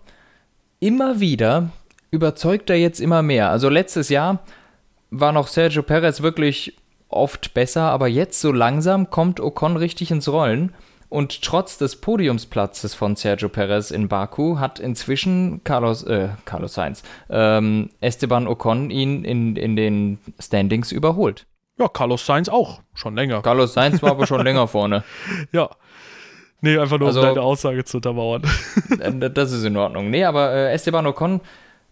[0.79, 1.71] Immer wieder
[2.11, 3.51] überzeugt er jetzt immer mehr.
[3.51, 4.39] Also letztes Jahr
[5.11, 6.77] war noch Sergio Perez wirklich
[7.09, 10.73] oft besser, aber jetzt so langsam kommt Ocon richtig ins Rollen.
[11.09, 17.03] Und trotz des Podiumsplatzes von Sergio Perez in Baku hat inzwischen Carlos, äh, Carlos Sainz,
[17.31, 21.47] ähm, Esteban Ocon ihn in, in den Standings überholt.
[21.79, 23.41] Ja, Carlos Sainz auch, schon länger.
[23.41, 25.05] Carlos Sainz war aber schon länger vorne.
[25.53, 25.71] Ja.
[26.61, 28.43] Nee, einfach nur, also, um deine Aussage zu untermauern.
[29.01, 30.11] Äh, das ist in Ordnung.
[30.11, 31.41] Nee, aber äh, Esteban Ocon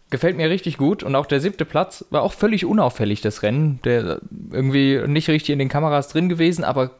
[0.09, 3.79] gefällt mir richtig gut und auch der siebte Platz war auch völlig unauffällig, das Rennen.
[3.83, 4.19] Der
[4.51, 6.91] irgendwie nicht richtig in den Kameras drin gewesen, aber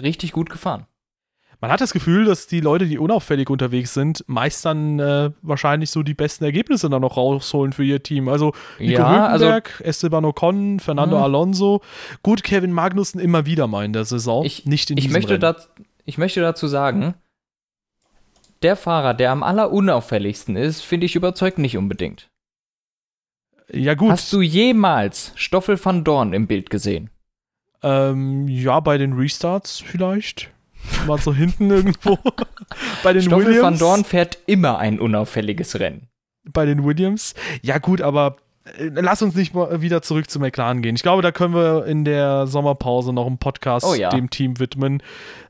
[0.00, 0.86] richtig gut gefahren.
[1.62, 5.92] Man hat das Gefühl, dass die Leute, die unauffällig unterwegs sind, meist dann äh, wahrscheinlich
[5.92, 8.28] so die besten Ergebnisse dann noch rausholen für ihr Team.
[8.28, 11.22] Also Nico ja, Hülkenberg, also, Esteban Ocon, Fernando mh.
[11.22, 11.80] Alonso,
[12.24, 15.68] gut Kevin Magnussen immer wieder mal in der Saison, ich, nicht in ich möchte, dat,
[16.04, 17.14] ich möchte dazu sagen,
[18.62, 22.28] der Fahrer, der am allerunauffälligsten ist, finde ich überzeugt nicht unbedingt.
[23.72, 24.10] Ja, gut.
[24.10, 27.10] Hast du jemals Stoffel van Dorn im Bild gesehen?
[27.84, 30.50] Ähm, ja, bei den Restarts vielleicht.
[31.06, 32.18] Mal so hinten irgendwo.
[33.02, 33.62] bei den Stoffel Williams.
[33.62, 36.08] van Dorn fährt immer ein unauffälliges Rennen.
[36.44, 37.34] Bei den Williams.
[37.62, 40.96] Ja, gut, aber äh, lass uns nicht mal wieder zurück zu McLaren gehen.
[40.96, 44.10] Ich glaube, da können wir in der Sommerpause noch einen Podcast oh, ja.
[44.10, 45.02] dem Team widmen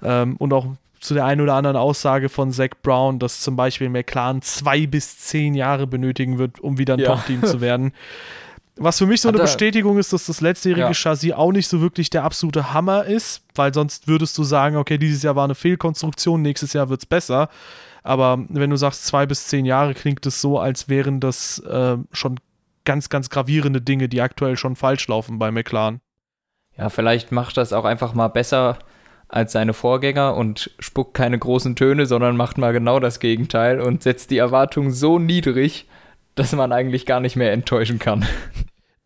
[0.03, 0.67] ähm, und auch
[1.01, 5.19] zu der einen oder anderen Aussage von Zach Brown, dass zum Beispiel McLaren zwei bis
[5.19, 7.07] zehn Jahre benötigen wird, um wieder ein ja.
[7.07, 7.93] Top-Team zu werden.
[8.77, 10.95] Was für mich so Hat eine Bestätigung ist, dass das letztjährige ja.
[10.95, 14.97] Chassis auch nicht so wirklich der absolute Hammer ist, weil sonst würdest du sagen, okay,
[14.97, 17.49] dieses Jahr war eine Fehlkonstruktion, nächstes Jahr wird es besser.
[18.03, 21.99] Aber wenn du sagst, zwei bis zehn Jahre, klingt es so, als wären das äh,
[22.13, 22.41] schon
[22.85, 26.01] ganz, ganz gravierende Dinge, die aktuell schon falsch laufen bei McLaren.
[26.77, 28.79] Ja, vielleicht macht das auch einfach mal besser
[29.29, 34.03] als seine Vorgänger und spuckt keine großen Töne, sondern macht mal genau das Gegenteil und
[34.03, 35.87] setzt die Erwartungen so niedrig,
[36.35, 38.27] dass man eigentlich gar nicht mehr enttäuschen kann.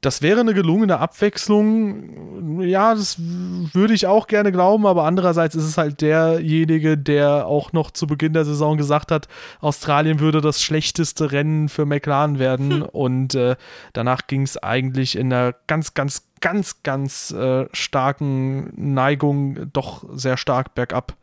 [0.03, 2.61] Das wäre eine gelungene Abwechslung.
[2.61, 7.73] Ja, das würde ich auch gerne glauben, aber andererseits ist es halt derjenige, der auch
[7.73, 9.27] noch zu Beginn der Saison gesagt hat,
[9.61, 12.73] Australien würde das schlechteste Rennen für McLaren werden.
[12.73, 12.83] Hm.
[12.83, 13.57] Und äh,
[13.95, 20.37] danach ging es eigentlich in einer ganz, ganz, ganz, ganz äh, starken Neigung doch sehr
[20.37, 21.17] stark bergab.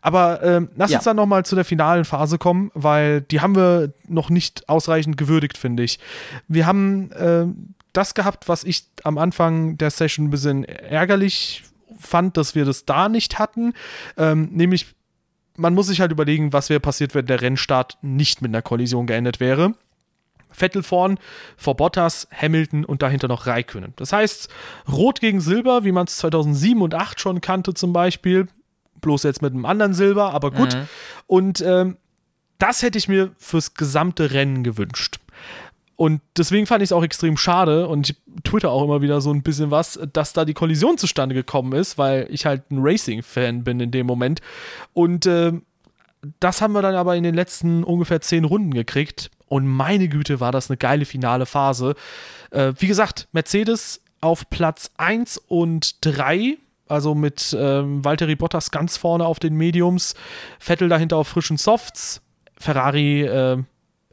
[0.00, 0.98] Aber äh, lass ja.
[0.98, 5.16] uns dann nochmal zu der finalen Phase kommen, weil die haben wir noch nicht ausreichend
[5.16, 6.00] gewürdigt, finde ich.
[6.48, 7.46] Wir haben äh,
[7.92, 11.64] das gehabt, was ich am Anfang der Session ein bisschen ärgerlich
[11.98, 13.74] fand, dass wir das da nicht hatten.
[14.16, 14.94] Ähm, nämlich,
[15.56, 19.06] man muss sich halt überlegen, was wäre passiert, wenn der Rennstart nicht mit einer Kollision
[19.06, 19.74] geendet wäre.
[20.50, 21.18] Vettel vorn,
[21.56, 23.94] vor Bottas, Hamilton und dahinter noch Raikönnen.
[23.96, 24.48] Das heißt,
[24.90, 28.48] Rot gegen Silber, wie man es 2007 und 2008 schon kannte zum Beispiel,
[29.00, 30.74] bloß jetzt mit einem anderen Silber, aber gut.
[30.74, 30.88] Mhm.
[31.26, 31.96] Und ähm,
[32.58, 35.18] das hätte ich mir fürs gesamte Rennen gewünscht.
[36.02, 39.32] Und deswegen fand ich es auch extrem schade und ich twitter auch immer wieder so
[39.32, 43.62] ein bisschen was, dass da die Kollision zustande gekommen ist, weil ich halt ein Racing-Fan
[43.62, 44.40] bin in dem Moment.
[44.94, 45.52] Und äh,
[46.40, 49.30] das haben wir dann aber in den letzten ungefähr zehn Runden gekriegt.
[49.46, 51.94] Und meine Güte, war das eine geile finale Phase.
[52.50, 58.96] Äh, wie gesagt, Mercedes auf Platz 1 und 3 also mit ähm, Valtteri Bottas ganz
[58.96, 60.16] vorne auf den Mediums,
[60.58, 62.22] Vettel dahinter auf frischen Softs,
[62.58, 63.62] Ferrari äh,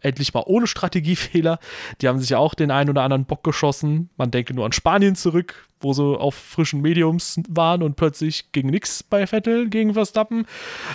[0.01, 1.59] endlich mal ohne Strategiefehler.
[2.01, 4.09] Die haben sich ja auch den einen oder anderen Bock geschossen.
[4.17, 8.67] Man denke nur an Spanien zurück, wo sie auf frischen Mediums waren und plötzlich ging
[8.67, 10.45] nichts bei Vettel gegen Verstappen.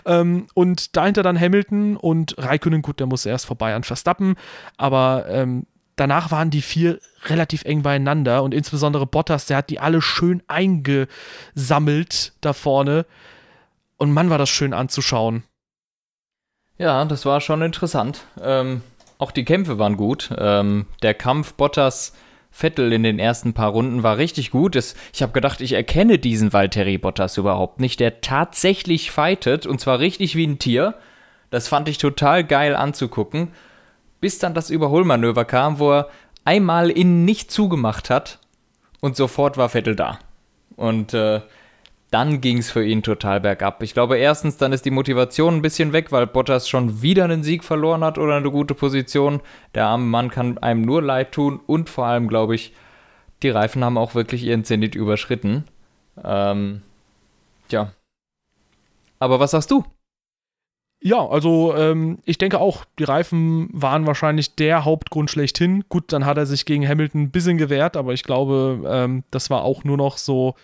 [0.05, 4.35] Ähm, und dahinter dann Hamilton und Raikkonen, gut, der muss erst vorbei an Verstappen,
[4.77, 9.81] aber ähm, danach waren die vier relativ eng beieinander und insbesondere Bottas, der hat die
[9.81, 13.07] alle schön eingesammelt da vorne.
[13.97, 15.45] Und Mann, war das schön anzuschauen.
[16.77, 18.25] Ja, das war schon interessant.
[18.43, 18.83] Ähm,
[19.18, 20.31] auch die Kämpfe waren gut.
[20.37, 22.12] Ähm, der Kampf Bottas
[22.50, 24.77] Vettel in den ersten paar Runden war richtig gut.
[24.77, 29.81] Es, ich habe gedacht, ich erkenne diesen Valtteri Bottas überhaupt nicht, der tatsächlich fightet und
[29.81, 30.94] zwar richtig wie ein Tier.
[31.50, 33.48] Das fand ich total geil anzugucken.
[34.20, 36.09] Bis dann das Überholmanöver kam, wo er
[36.44, 38.38] einmal innen nicht zugemacht hat
[39.00, 40.18] und sofort war Vettel da.
[40.77, 41.40] Und äh,
[42.14, 43.83] dann ging es für ihn total bergab.
[43.83, 47.42] Ich glaube, erstens, dann ist die Motivation ein bisschen weg, weil Bottas schon wieder einen
[47.42, 49.40] Sieg verloren hat oder eine gute Position.
[49.74, 52.72] Der arme Mann kann einem nur leid tun und vor allem, glaube ich,
[53.42, 55.64] die Reifen haben auch wirklich ihren Zenit überschritten.
[56.22, 56.83] Ähm,
[57.66, 57.92] tja.
[59.18, 59.85] Aber was sagst du?
[61.03, 65.83] Ja, also ähm, ich denke auch, die Reifen waren wahrscheinlich der Hauptgrund schlechthin.
[65.88, 69.50] Gut, dann hat er sich gegen Hamilton ein bisschen gewehrt, aber ich glaube, ähm, das
[69.50, 70.55] war auch nur noch so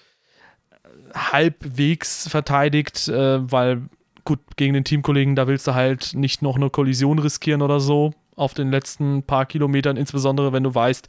[1.15, 3.83] halbwegs verteidigt, äh, weil
[4.25, 8.13] gut, gegen den Teamkollegen, da willst du halt nicht noch eine Kollision riskieren oder so
[8.37, 11.09] auf den letzten paar Kilometern, insbesondere wenn du weißt,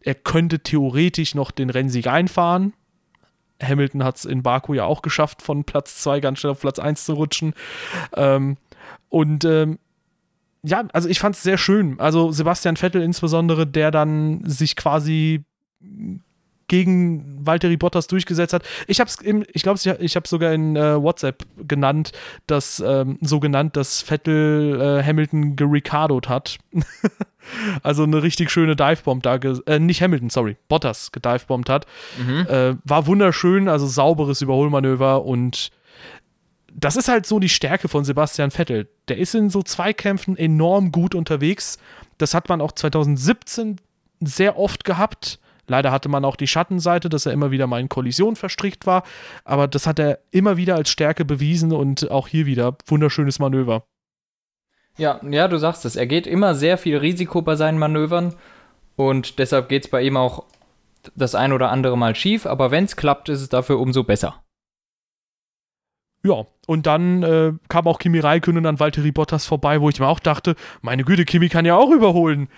[0.00, 2.72] er könnte theoretisch noch den Rennsieg einfahren.
[3.60, 6.78] Hamilton hat es in Baku ja auch geschafft, von Platz 2 ganz schnell auf Platz
[6.78, 7.54] 1 zu rutschen.
[8.14, 8.56] Ähm,
[9.08, 9.78] und ähm,
[10.62, 11.98] ja, also ich fand es sehr schön.
[11.98, 15.44] Also Sebastian Vettel insbesondere, der dann sich quasi
[16.68, 18.62] gegen Valtteri Bottas durchgesetzt hat.
[18.86, 19.18] Ich habe es,
[19.52, 22.12] ich glaube, ich habe sogar in äh, WhatsApp genannt,
[22.46, 26.58] dass ähm, so genannt, dass Vettel äh, Hamilton gericardoed hat.
[27.82, 31.86] also eine richtig schöne Divebomb da, äh, nicht Hamilton, sorry, Bottas gedivebombt hat.
[32.18, 32.46] Mhm.
[32.48, 35.70] Äh, war wunderschön, also sauberes Überholmanöver und
[36.80, 38.88] das ist halt so die Stärke von Sebastian Vettel.
[39.08, 41.78] Der ist in so Zweikämpfen enorm gut unterwegs.
[42.18, 43.80] Das hat man auch 2017
[44.20, 45.40] sehr oft gehabt.
[45.68, 49.04] Leider hatte man auch die Schattenseite, dass er immer wieder mal in Kollision verstrickt war.
[49.44, 53.84] Aber das hat er immer wieder als Stärke bewiesen und auch hier wieder wunderschönes Manöver.
[54.96, 55.94] Ja, ja, du sagst es.
[55.94, 58.34] Er geht immer sehr viel Risiko bei seinen Manövern
[58.96, 60.44] und deshalb geht es bei ihm auch
[61.14, 62.46] das ein oder andere Mal schief.
[62.46, 64.42] Aber wenn es klappt, ist es dafür umso besser.
[66.24, 70.06] Ja, und dann äh, kam auch Kimi Räikkönen an Valtteri Bottas vorbei, wo ich mir
[70.06, 72.48] auch dachte, meine Güte, Kimi kann ja auch überholen.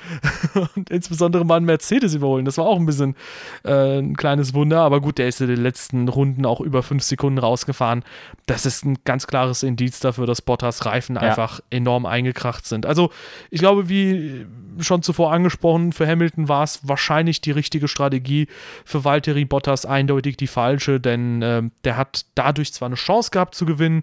[0.75, 2.45] und insbesondere mal einen Mercedes überholen.
[2.45, 3.15] Das war auch ein bisschen
[3.63, 4.81] äh, ein kleines Wunder.
[4.81, 8.03] Aber gut, der ist in den letzten Runden auch über fünf Sekunden rausgefahren.
[8.47, 11.23] Das ist ein ganz klares Indiz dafür, dass Bottas Reifen ja.
[11.23, 12.87] einfach enorm eingekracht sind.
[12.87, 13.11] Also
[13.51, 14.45] ich glaube, wie
[14.81, 18.49] schon zuvor angesprochen, für Hamilton war es wahrscheinlich die richtige Strategie.
[18.85, 23.55] Für Valtteri Bottas eindeutig die falsche, denn äh, der hat dadurch zwar eine Chance gehabt
[23.55, 24.00] zu gewinnen,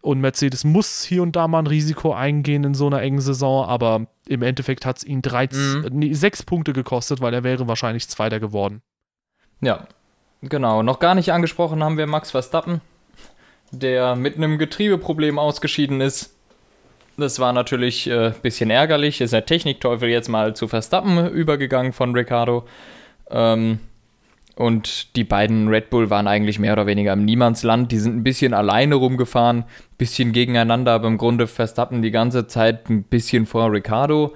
[0.00, 3.66] und Mercedes muss hier und da mal ein Risiko eingehen in so einer engen Saison,
[3.66, 5.86] aber im Endeffekt hat es ihn 13, mhm.
[5.92, 8.82] nee, sechs Punkte gekostet, weil er wäre wahrscheinlich Zweiter geworden.
[9.60, 9.86] Ja,
[10.42, 10.82] genau.
[10.82, 12.80] Noch gar nicht angesprochen haben wir Max Verstappen,
[13.70, 16.34] der mit einem Getriebeproblem ausgeschieden ist.
[17.16, 19.20] Das war natürlich ein äh, bisschen ärgerlich.
[19.20, 22.66] Ist der Technikteufel jetzt mal zu Verstappen übergegangen von Ricardo.
[23.30, 23.80] Ähm,
[24.56, 27.92] und die beiden Red Bull waren eigentlich mehr oder weniger im Niemandsland.
[27.92, 32.46] Die sind ein bisschen alleine rumgefahren, ein bisschen gegeneinander, aber im Grunde Verstappen die ganze
[32.46, 34.34] Zeit ein bisschen vor Ricardo,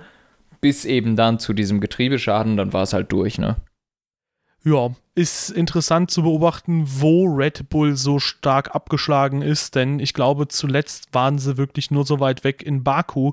[0.61, 3.56] bis eben dann zu diesem Getriebeschaden, dann war es halt durch, ne?
[4.62, 10.48] Ja, ist interessant zu beobachten, wo Red Bull so stark abgeschlagen ist, denn ich glaube,
[10.48, 13.33] zuletzt waren sie wirklich nur so weit weg in Baku,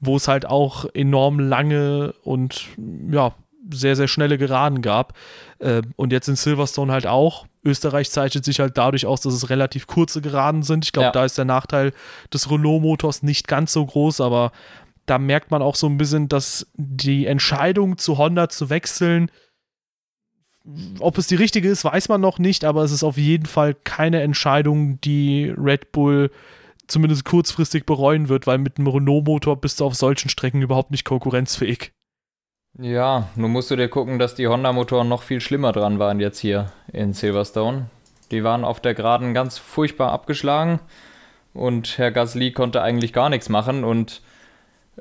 [0.00, 2.66] wo es halt auch enorm lange und
[3.08, 3.34] ja,
[3.72, 5.14] sehr, sehr schnelle Geraden gab.
[5.58, 7.46] Äh, und jetzt in Silverstone halt auch.
[7.64, 10.84] Österreich zeichnet sich halt dadurch aus, dass es relativ kurze Geraden sind.
[10.84, 11.12] Ich glaube, ja.
[11.12, 11.92] da ist der Nachteil
[12.32, 14.52] des Renault-Motors nicht ganz so groß, aber
[15.06, 19.30] da merkt man auch so ein bisschen, dass die Entscheidung zu Honda zu wechseln,
[20.98, 23.74] ob es die richtige ist, weiß man noch nicht, aber es ist auf jeden Fall
[23.74, 26.30] keine Entscheidung, die Red Bull
[26.86, 31.04] zumindest kurzfristig bereuen wird, weil mit einem Renault-Motor bist du auf solchen Strecken überhaupt nicht
[31.04, 31.92] konkurrenzfähig.
[32.78, 36.40] Ja, nun musst du dir gucken, dass die Honda-Motoren noch viel schlimmer dran waren jetzt
[36.40, 37.86] hier in Silverstone.
[38.30, 40.80] Die waren auf der Geraden ganz furchtbar abgeschlagen
[41.52, 43.84] und Herr Gasly konnte eigentlich gar nichts machen.
[43.84, 44.22] Und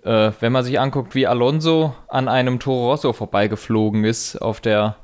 [0.03, 4.97] äh, wenn man sich anguckt, wie Alonso an einem Toro Rosso vorbeigeflogen ist auf der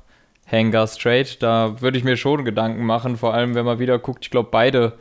[0.46, 3.18] Hangar Straight, da würde ich mir schon Gedanken machen.
[3.18, 4.94] Vor allem, wenn man wieder guckt, ich glaube, beide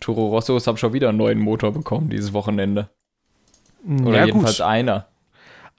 [0.00, 2.88] Toro Rossos haben schon wieder einen neuen Motor bekommen dieses Wochenende.
[3.86, 4.66] Oder ja, jedenfalls gut.
[4.66, 5.06] einer.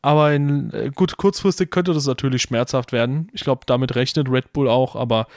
[0.04, 3.30] Aber in, äh, gut, kurzfristig könnte das natürlich schmerzhaft werden.
[3.32, 5.28] Ich glaube, damit rechnet Red Bull auch, aber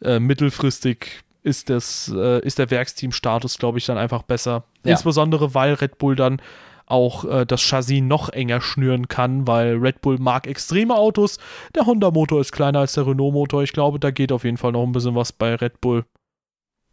[0.00, 4.64] äh, mittelfristig ist, das, äh, ist der Werksteam-Status, glaube ich, dann einfach besser.
[4.84, 4.92] Ja.
[4.92, 6.40] Insbesondere, weil Red Bull dann
[6.86, 11.38] auch äh, das Chassis noch enger schnüren kann, weil Red Bull mag extreme Autos.
[11.74, 13.64] Der Honda-Motor ist kleiner als der Renault-Motor.
[13.64, 16.04] Ich glaube, da geht auf jeden Fall noch ein bisschen was bei Red Bull.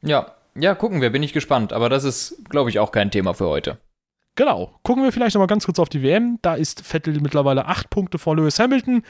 [0.01, 1.71] Ja, ja, gucken wir, bin ich gespannt.
[1.71, 3.77] Aber das ist, glaube ich, auch kein Thema für heute.
[4.35, 4.73] Genau.
[4.83, 6.39] Gucken wir vielleicht nochmal ganz kurz auf die WM.
[6.41, 9.03] Da ist Vettel mittlerweile 8 Punkte vor Lewis Hamilton.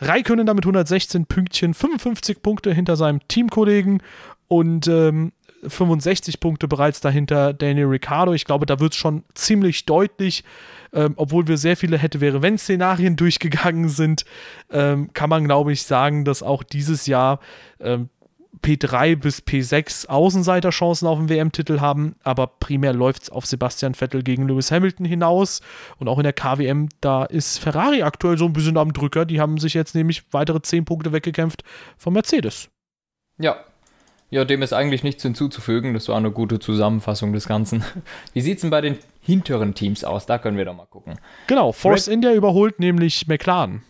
[0.00, 4.02] Raikönnen damit 116 Pünktchen, 55 Punkte hinter seinem Teamkollegen
[4.48, 5.32] und ähm,
[5.66, 8.34] 65 Punkte bereits dahinter Daniel Ricciardo.
[8.34, 10.44] Ich glaube, da wird es schon ziemlich deutlich,
[10.92, 14.24] ähm, obwohl wir sehr viele hätte wäre wenn Szenarien durchgegangen sind,
[14.70, 17.40] ähm, kann man glaube ich sagen, dass auch dieses Jahr
[17.80, 18.10] ähm,
[18.62, 24.22] P3 bis P6 Außenseiterchancen auf den WM-Titel haben, aber primär läuft es auf Sebastian Vettel
[24.22, 25.60] gegen Lewis Hamilton hinaus.
[25.98, 29.24] Und auch in der KWM, da ist Ferrari aktuell so ein bisschen am Drücker.
[29.24, 31.62] Die haben sich jetzt nämlich weitere 10 Punkte weggekämpft
[31.96, 32.68] von Mercedes.
[33.38, 33.56] Ja.
[34.28, 35.94] Ja, dem ist eigentlich nichts hinzuzufügen.
[35.94, 37.84] Das war eine gute Zusammenfassung des Ganzen.
[38.32, 40.26] Wie sieht es denn bei den hinteren Teams aus?
[40.26, 41.18] Da können wir doch mal gucken.
[41.46, 43.82] Genau, Force Red India überholt nämlich McLaren.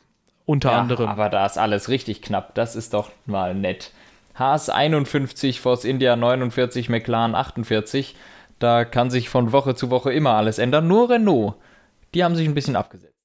[0.44, 1.08] Unter ja, anderem.
[1.08, 2.54] Aber da ist alles richtig knapp.
[2.54, 3.92] Das ist doch mal nett.
[4.36, 8.14] Haas 51, Force India 49, McLaren 48.
[8.58, 10.86] Da kann sich von Woche zu Woche immer alles ändern.
[10.86, 11.54] Nur Renault,
[12.14, 13.16] die haben sich ein bisschen abgesetzt.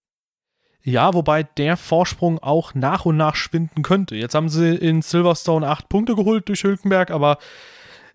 [0.83, 4.15] Ja, wobei der Vorsprung auch nach und nach schwinden könnte.
[4.15, 7.37] Jetzt haben sie in Silverstone acht Punkte geholt durch Hülkenberg, aber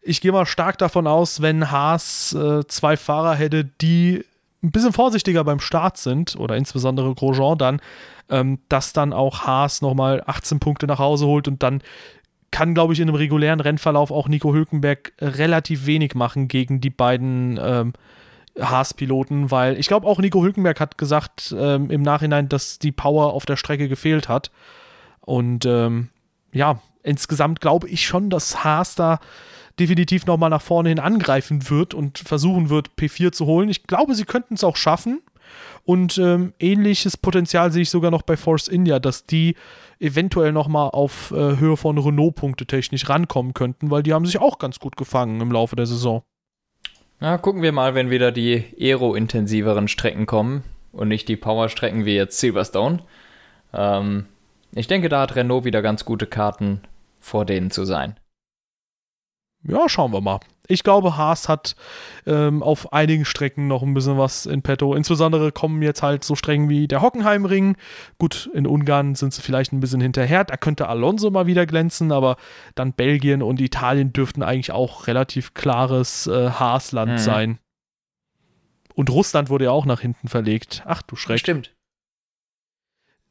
[0.02, 4.24] ich gehe mal stark davon aus, wenn Haas äh, zwei Fahrer hätte, die
[4.62, 7.80] ein bisschen vorsichtiger beim Start sind, oder insbesondere Grosjean dann,
[8.28, 11.82] ähm, dass dann auch Haas nochmal 18 Punkte nach Hause holt und dann
[12.56, 16.88] kann, glaube ich, in einem regulären Rennverlauf auch Nico Hülkenberg relativ wenig machen gegen die
[16.88, 17.92] beiden ähm,
[18.58, 23.34] Haas-Piloten, weil ich glaube auch Nico Hülkenberg hat gesagt ähm, im Nachhinein, dass die Power
[23.34, 24.50] auf der Strecke gefehlt hat.
[25.20, 26.08] Und ähm,
[26.50, 29.20] ja, insgesamt glaube ich schon, dass Haas da
[29.78, 33.68] definitiv nochmal nach vorne hin angreifen wird und versuchen wird, P4 zu holen.
[33.68, 35.20] Ich glaube, sie könnten es auch schaffen.
[35.84, 39.54] Und ähm, ähnliches Potenzial sehe ich sogar noch bei Force India, dass die
[40.00, 44.58] eventuell nochmal auf äh, Höhe von Renault-Punkte technisch rankommen könnten, weil die haben sich auch
[44.58, 46.22] ganz gut gefangen im Laufe der Saison.
[47.20, 52.16] Na, gucken wir mal, wenn wieder die aero-intensiveren Strecken kommen und nicht die Power-Strecken wie
[52.16, 53.00] jetzt Silverstone.
[53.72, 54.26] Ähm,
[54.74, 56.80] ich denke, da hat Renault wieder ganz gute Karten,
[57.20, 58.16] vor denen zu sein
[59.68, 60.40] ja, schauen wir mal.
[60.68, 61.76] Ich glaube, Haas hat
[62.26, 64.94] ähm, auf einigen Strecken noch ein bisschen was in petto.
[64.94, 67.76] Insbesondere kommen jetzt halt so Strecken wie der Hockenheimring.
[68.18, 70.44] Gut, in Ungarn sind sie vielleicht ein bisschen hinterher.
[70.44, 72.36] Da könnte Alonso mal wieder glänzen, aber
[72.74, 77.18] dann Belgien und Italien dürften eigentlich auch relativ klares äh, Haasland mhm.
[77.18, 77.58] sein.
[78.94, 80.82] Und Russland wurde ja auch nach hinten verlegt.
[80.86, 81.38] Ach du Schreck.
[81.38, 81.75] Stimmt.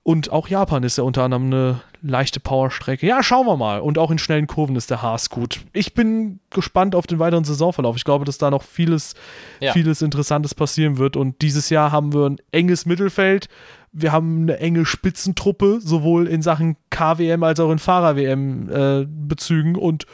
[0.07, 3.07] Und auch Japan ist ja unter anderem eine leichte Powerstrecke.
[3.07, 3.79] Ja, schauen wir mal.
[3.79, 5.61] Und auch in schnellen Kurven ist der Haas gut.
[5.73, 7.95] Ich bin gespannt auf den weiteren Saisonverlauf.
[7.95, 9.15] Ich glaube, dass da noch vieles,
[9.59, 9.73] ja.
[9.73, 11.17] vieles Interessantes passieren wird.
[11.17, 13.49] Und dieses Jahr haben wir ein enges Mittelfeld.
[13.93, 19.73] Wir haben eine enge Spitzentruppe, sowohl in Sachen KWM als auch in Fahrer-WM-Bezügen.
[19.73, 20.05] Äh, und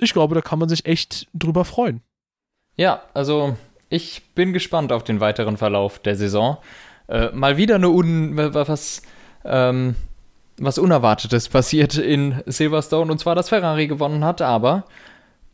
[0.00, 2.02] ich glaube, da kann man sich echt drüber freuen.
[2.74, 3.56] Ja, also
[3.88, 6.58] ich bin gespannt auf den weiteren Verlauf der Saison.
[7.06, 9.02] Äh, mal wieder eine Un was
[9.48, 9.96] ähm,
[10.58, 14.84] was Unerwartetes passiert in Silverstone und zwar, dass Ferrari gewonnen hat, aber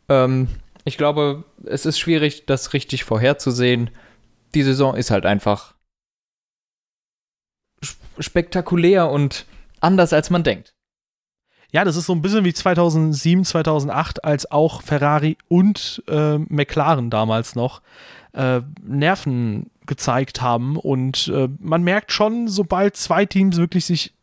[0.09, 0.47] ähm,
[0.83, 3.89] ich glaube, es ist schwierig, das richtig vorherzusehen.
[4.53, 5.73] Die Saison ist halt einfach
[8.19, 9.45] spektakulär und
[9.81, 10.73] anders, als man denkt.
[11.71, 17.09] Ja, das ist so ein bisschen wie 2007, 2008, als auch Ferrari und äh, McLaren
[17.09, 17.81] damals noch
[18.33, 20.77] äh, Nerven gezeigt haben.
[20.77, 24.13] Und äh, man merkt schon, sobald zwei Teams wirklich sich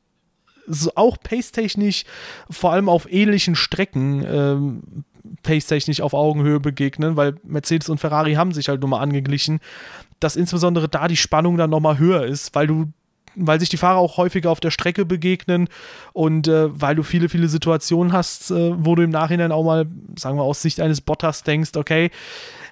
[0.67, 2.05] so auch pace-technisch,
[2.51, 4.83] vor allem auf ähnlichen Strecken, ähm,
[5.43, 9.61] pace-technisch auf Augenhöhe begegnen, weil Mercedes und Ferrari haben sich halt nur mal angeglichen,
[10.21, 12.93] dass insbesondere da die Spannung dann nochmal höher ist, weil du
[13.35, 15.69] weil sich die Fahrer auch häufiger auf der Strecke begegnen
[16.13, 19.87] und äh, weil du viele, viele Situationen hast, äh, wo du im Nachhinein auch mal,
[20.19, 22.11] sagen wir aus Sicht eines Bottas denkst, okay,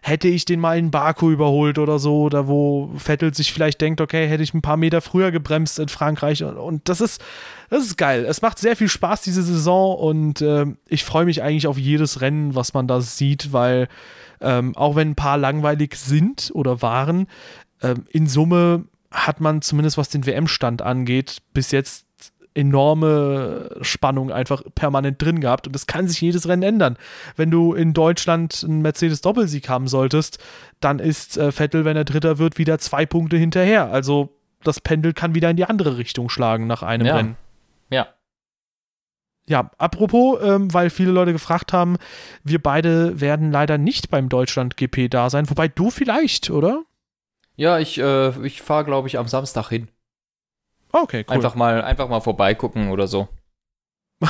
[0.02, 4.00] hätte ich den mal in Baku überholt oder so, oder wo Vettel sich vielleicht denkt,
[4.00, 7.22] okay, hätte ich ein paar Meter früher gebremst in Frankreich und, und das ist,
[7.68, 8.24] das ist geil.
[8.24, 12.20] Es macht sehr viel Spaß diese Saison und äh, ich freue mich eigentlich auf jedes
[12.20, 13.88] Rennen, was man da sieht, weil
[14.40, 17.26] ähm, auch wenn ein paar langweilig sind oder waren,
[17.82, 22.06] ähm, in Summe hat man zumindest was den WM-Stand angeht, bis jetzt
[22.54, 26.96] enorme Spannung einfach permanent drin gehabt und das kann sich jedes Rennen ändern.
[27.36, 30.38] Wenn du in Deutschland einen Mercedes-Doppelsieg haben solltest,
[30.80, 33.90] dann ist äh, Vettel, wenn er Dritter wird, wieder zwei Punkte hinterher.
[33.92, 37.16] Also das Pendel kann wieder in die andere Richtung schlagen nach einem ja.
[37.16, 37.36] Rennen.
[37.90, 38.08] Ja.
[39.48, 41.96] Ja, apropos, ähm, weil viele Leute gefragt haben,
[42.44, 46.84] wir beide werden leider nicht beim Deutschland-GP da sein, wobei du vielleicht, oder?
[47.56, 49.88] Ja, ich, äh, ich fahre, glaube ich, am Samstag hin.
[50.92, 51.34] Okay, cool.
[51.34, 53.28] Einfach mal, einfach mal vorbeigucken oder so.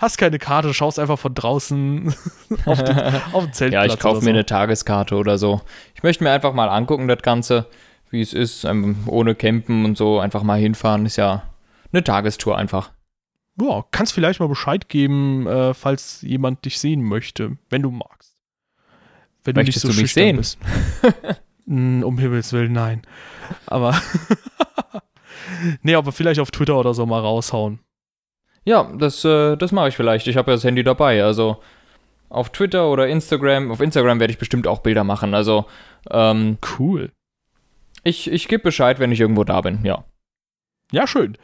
[0.00, 2.14] Hast keine Karte, schaust einfach von draußen
[2.64, 2.98] auf, den,
[3.32, 3.86] auf den Zeltplatz.
[3.86, 4.30] Ja, ich kaufe mir so.
[4.30, 5.60] eine Tageskarte oder so.
[5.94, 7.66] Ich möchte mir einfach mal angucken, das Ganze,
[8.10, 11.06] wie es ist, ähm, ohne Campen und so, einfach mal hinfahren.
[11.06, 11.44] Ist ja
[11.92, 12.90] eine Tagestour einfach.
[13.60, 18.36] Ja, kannst vielleicht mal Bescheid geben, äh, falls jemand dich sehen möchte, wenn du magst.
[19.44, 20.36] Wenn Möchtest du, nicht so du mich sehen?
[20.36, 20.58] Bist.
[21.66, 23.02] um Himmels Willen, nein.
[23.66, 24.00] Aber
[25.82, 27.80] nee, aber vielleicht auf Twitter oder so mal raushauen.
[28.64, 30.26] Ja, das, äh, das mache ich vielleicht.
[30.26, 31.22] Ich habe ja das Handy dabei.
[31.24, 31.60] Also
[32.28, 33.70] auf Twitter oder Instagram.
[33.70, 35.34] Auf Instagram werde ich bestimmt auch Bilder machen.
[35.34, 35.66] Also
[36.10, 37.10] ähm, cool.
[38.04, 40.04] Ich, ich gebe Bescheid, wenn ich irgendwo da bin, ja.
[40.90, 41.38] Ja, schön.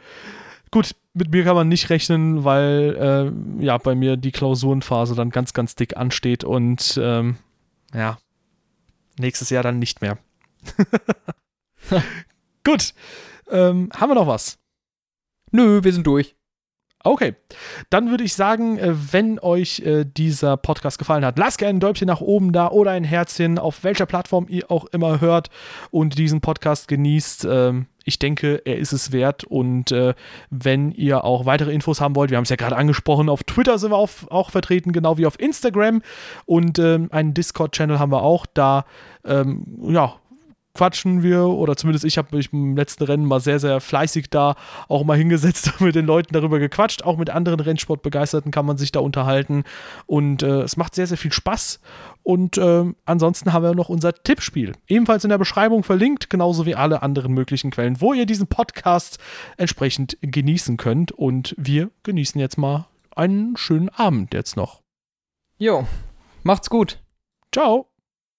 [0.71, 5.31] Gut, mit mir kann man nicht rechnen, weil äh, ja bei mir die Klausurenphase dann
[5.31, 7.37] ganz, ganz dick ansteht und ähm,
[7.93, 8.19] ja,
[9.17, 10.17] nächstes Jahr dann nicht mehr.
[12.63, 12.93] Gut.
[13.49, 14.57] Ähm, haben wir noch was?
[15.51, 16.35] Nö, wir sind durch.
[17.01, 17.35] Okay,
[17.89, 21.79] dann würde ich sagen, äh, wenn euch äh, dieser Podcast gefallen hat, lasst gerne ein
[21.79, 25.49] Däumchen nach oben da oder ein Herzchen, auf welcher Plattform ihr auch immer hört
[25.91, 27.47] und diesen Podcast genießt.
[27.49, 29.45] Ähm, ich denke, er ist es wert.
[29.45, 30.13] Und äh,
[30.49, 33.79] wenn ihr auch weitere Infos haben wollt, wir haben es ja gerade angesprochen, auf Twitter
[33.79, 36.01] sind wir auch vertreten, genau wie auf Instagram.
[36.45, 38.45] Und ähm, einen Discord-Channel haben wir auch.
[38.45, 38.83] Da
[39.23, 40.15] ähm, ja,
[40.73, 44.55] quatschen wir oder zumindest ich habe mich im letzten Rennen mal sehr, sehr fleißig da
[44.87, 47.03] auch mal hingesetzt und mit den Leuten darüber gequatscht.
[47.03, 49.63] Auch mit anderen Rennsportbegeisterten kann man sich da unterhalten
[50.05, 51.79] und äh, es macht sehr, sehr viel Spaß.
[52.23, 54.73] Und äh, ansonsten haben wir noch unser Tippspiel.
[54.87, 59.17] Ebenfalls in der Beschreibung verlinkt, genauso wie alle anderen möglichen Quellen, wo ihr diesen Podcast
[59.57, 61.11] entsprechend genießen könnt.
[61.11, 64.81] Und wir genießen jetzt mal einen schönen Abend jetzt noch.
[65.57, 65.87] Jo,
[66.43, 66.99] macht's gut.
[67.51, 67.88] Ciao.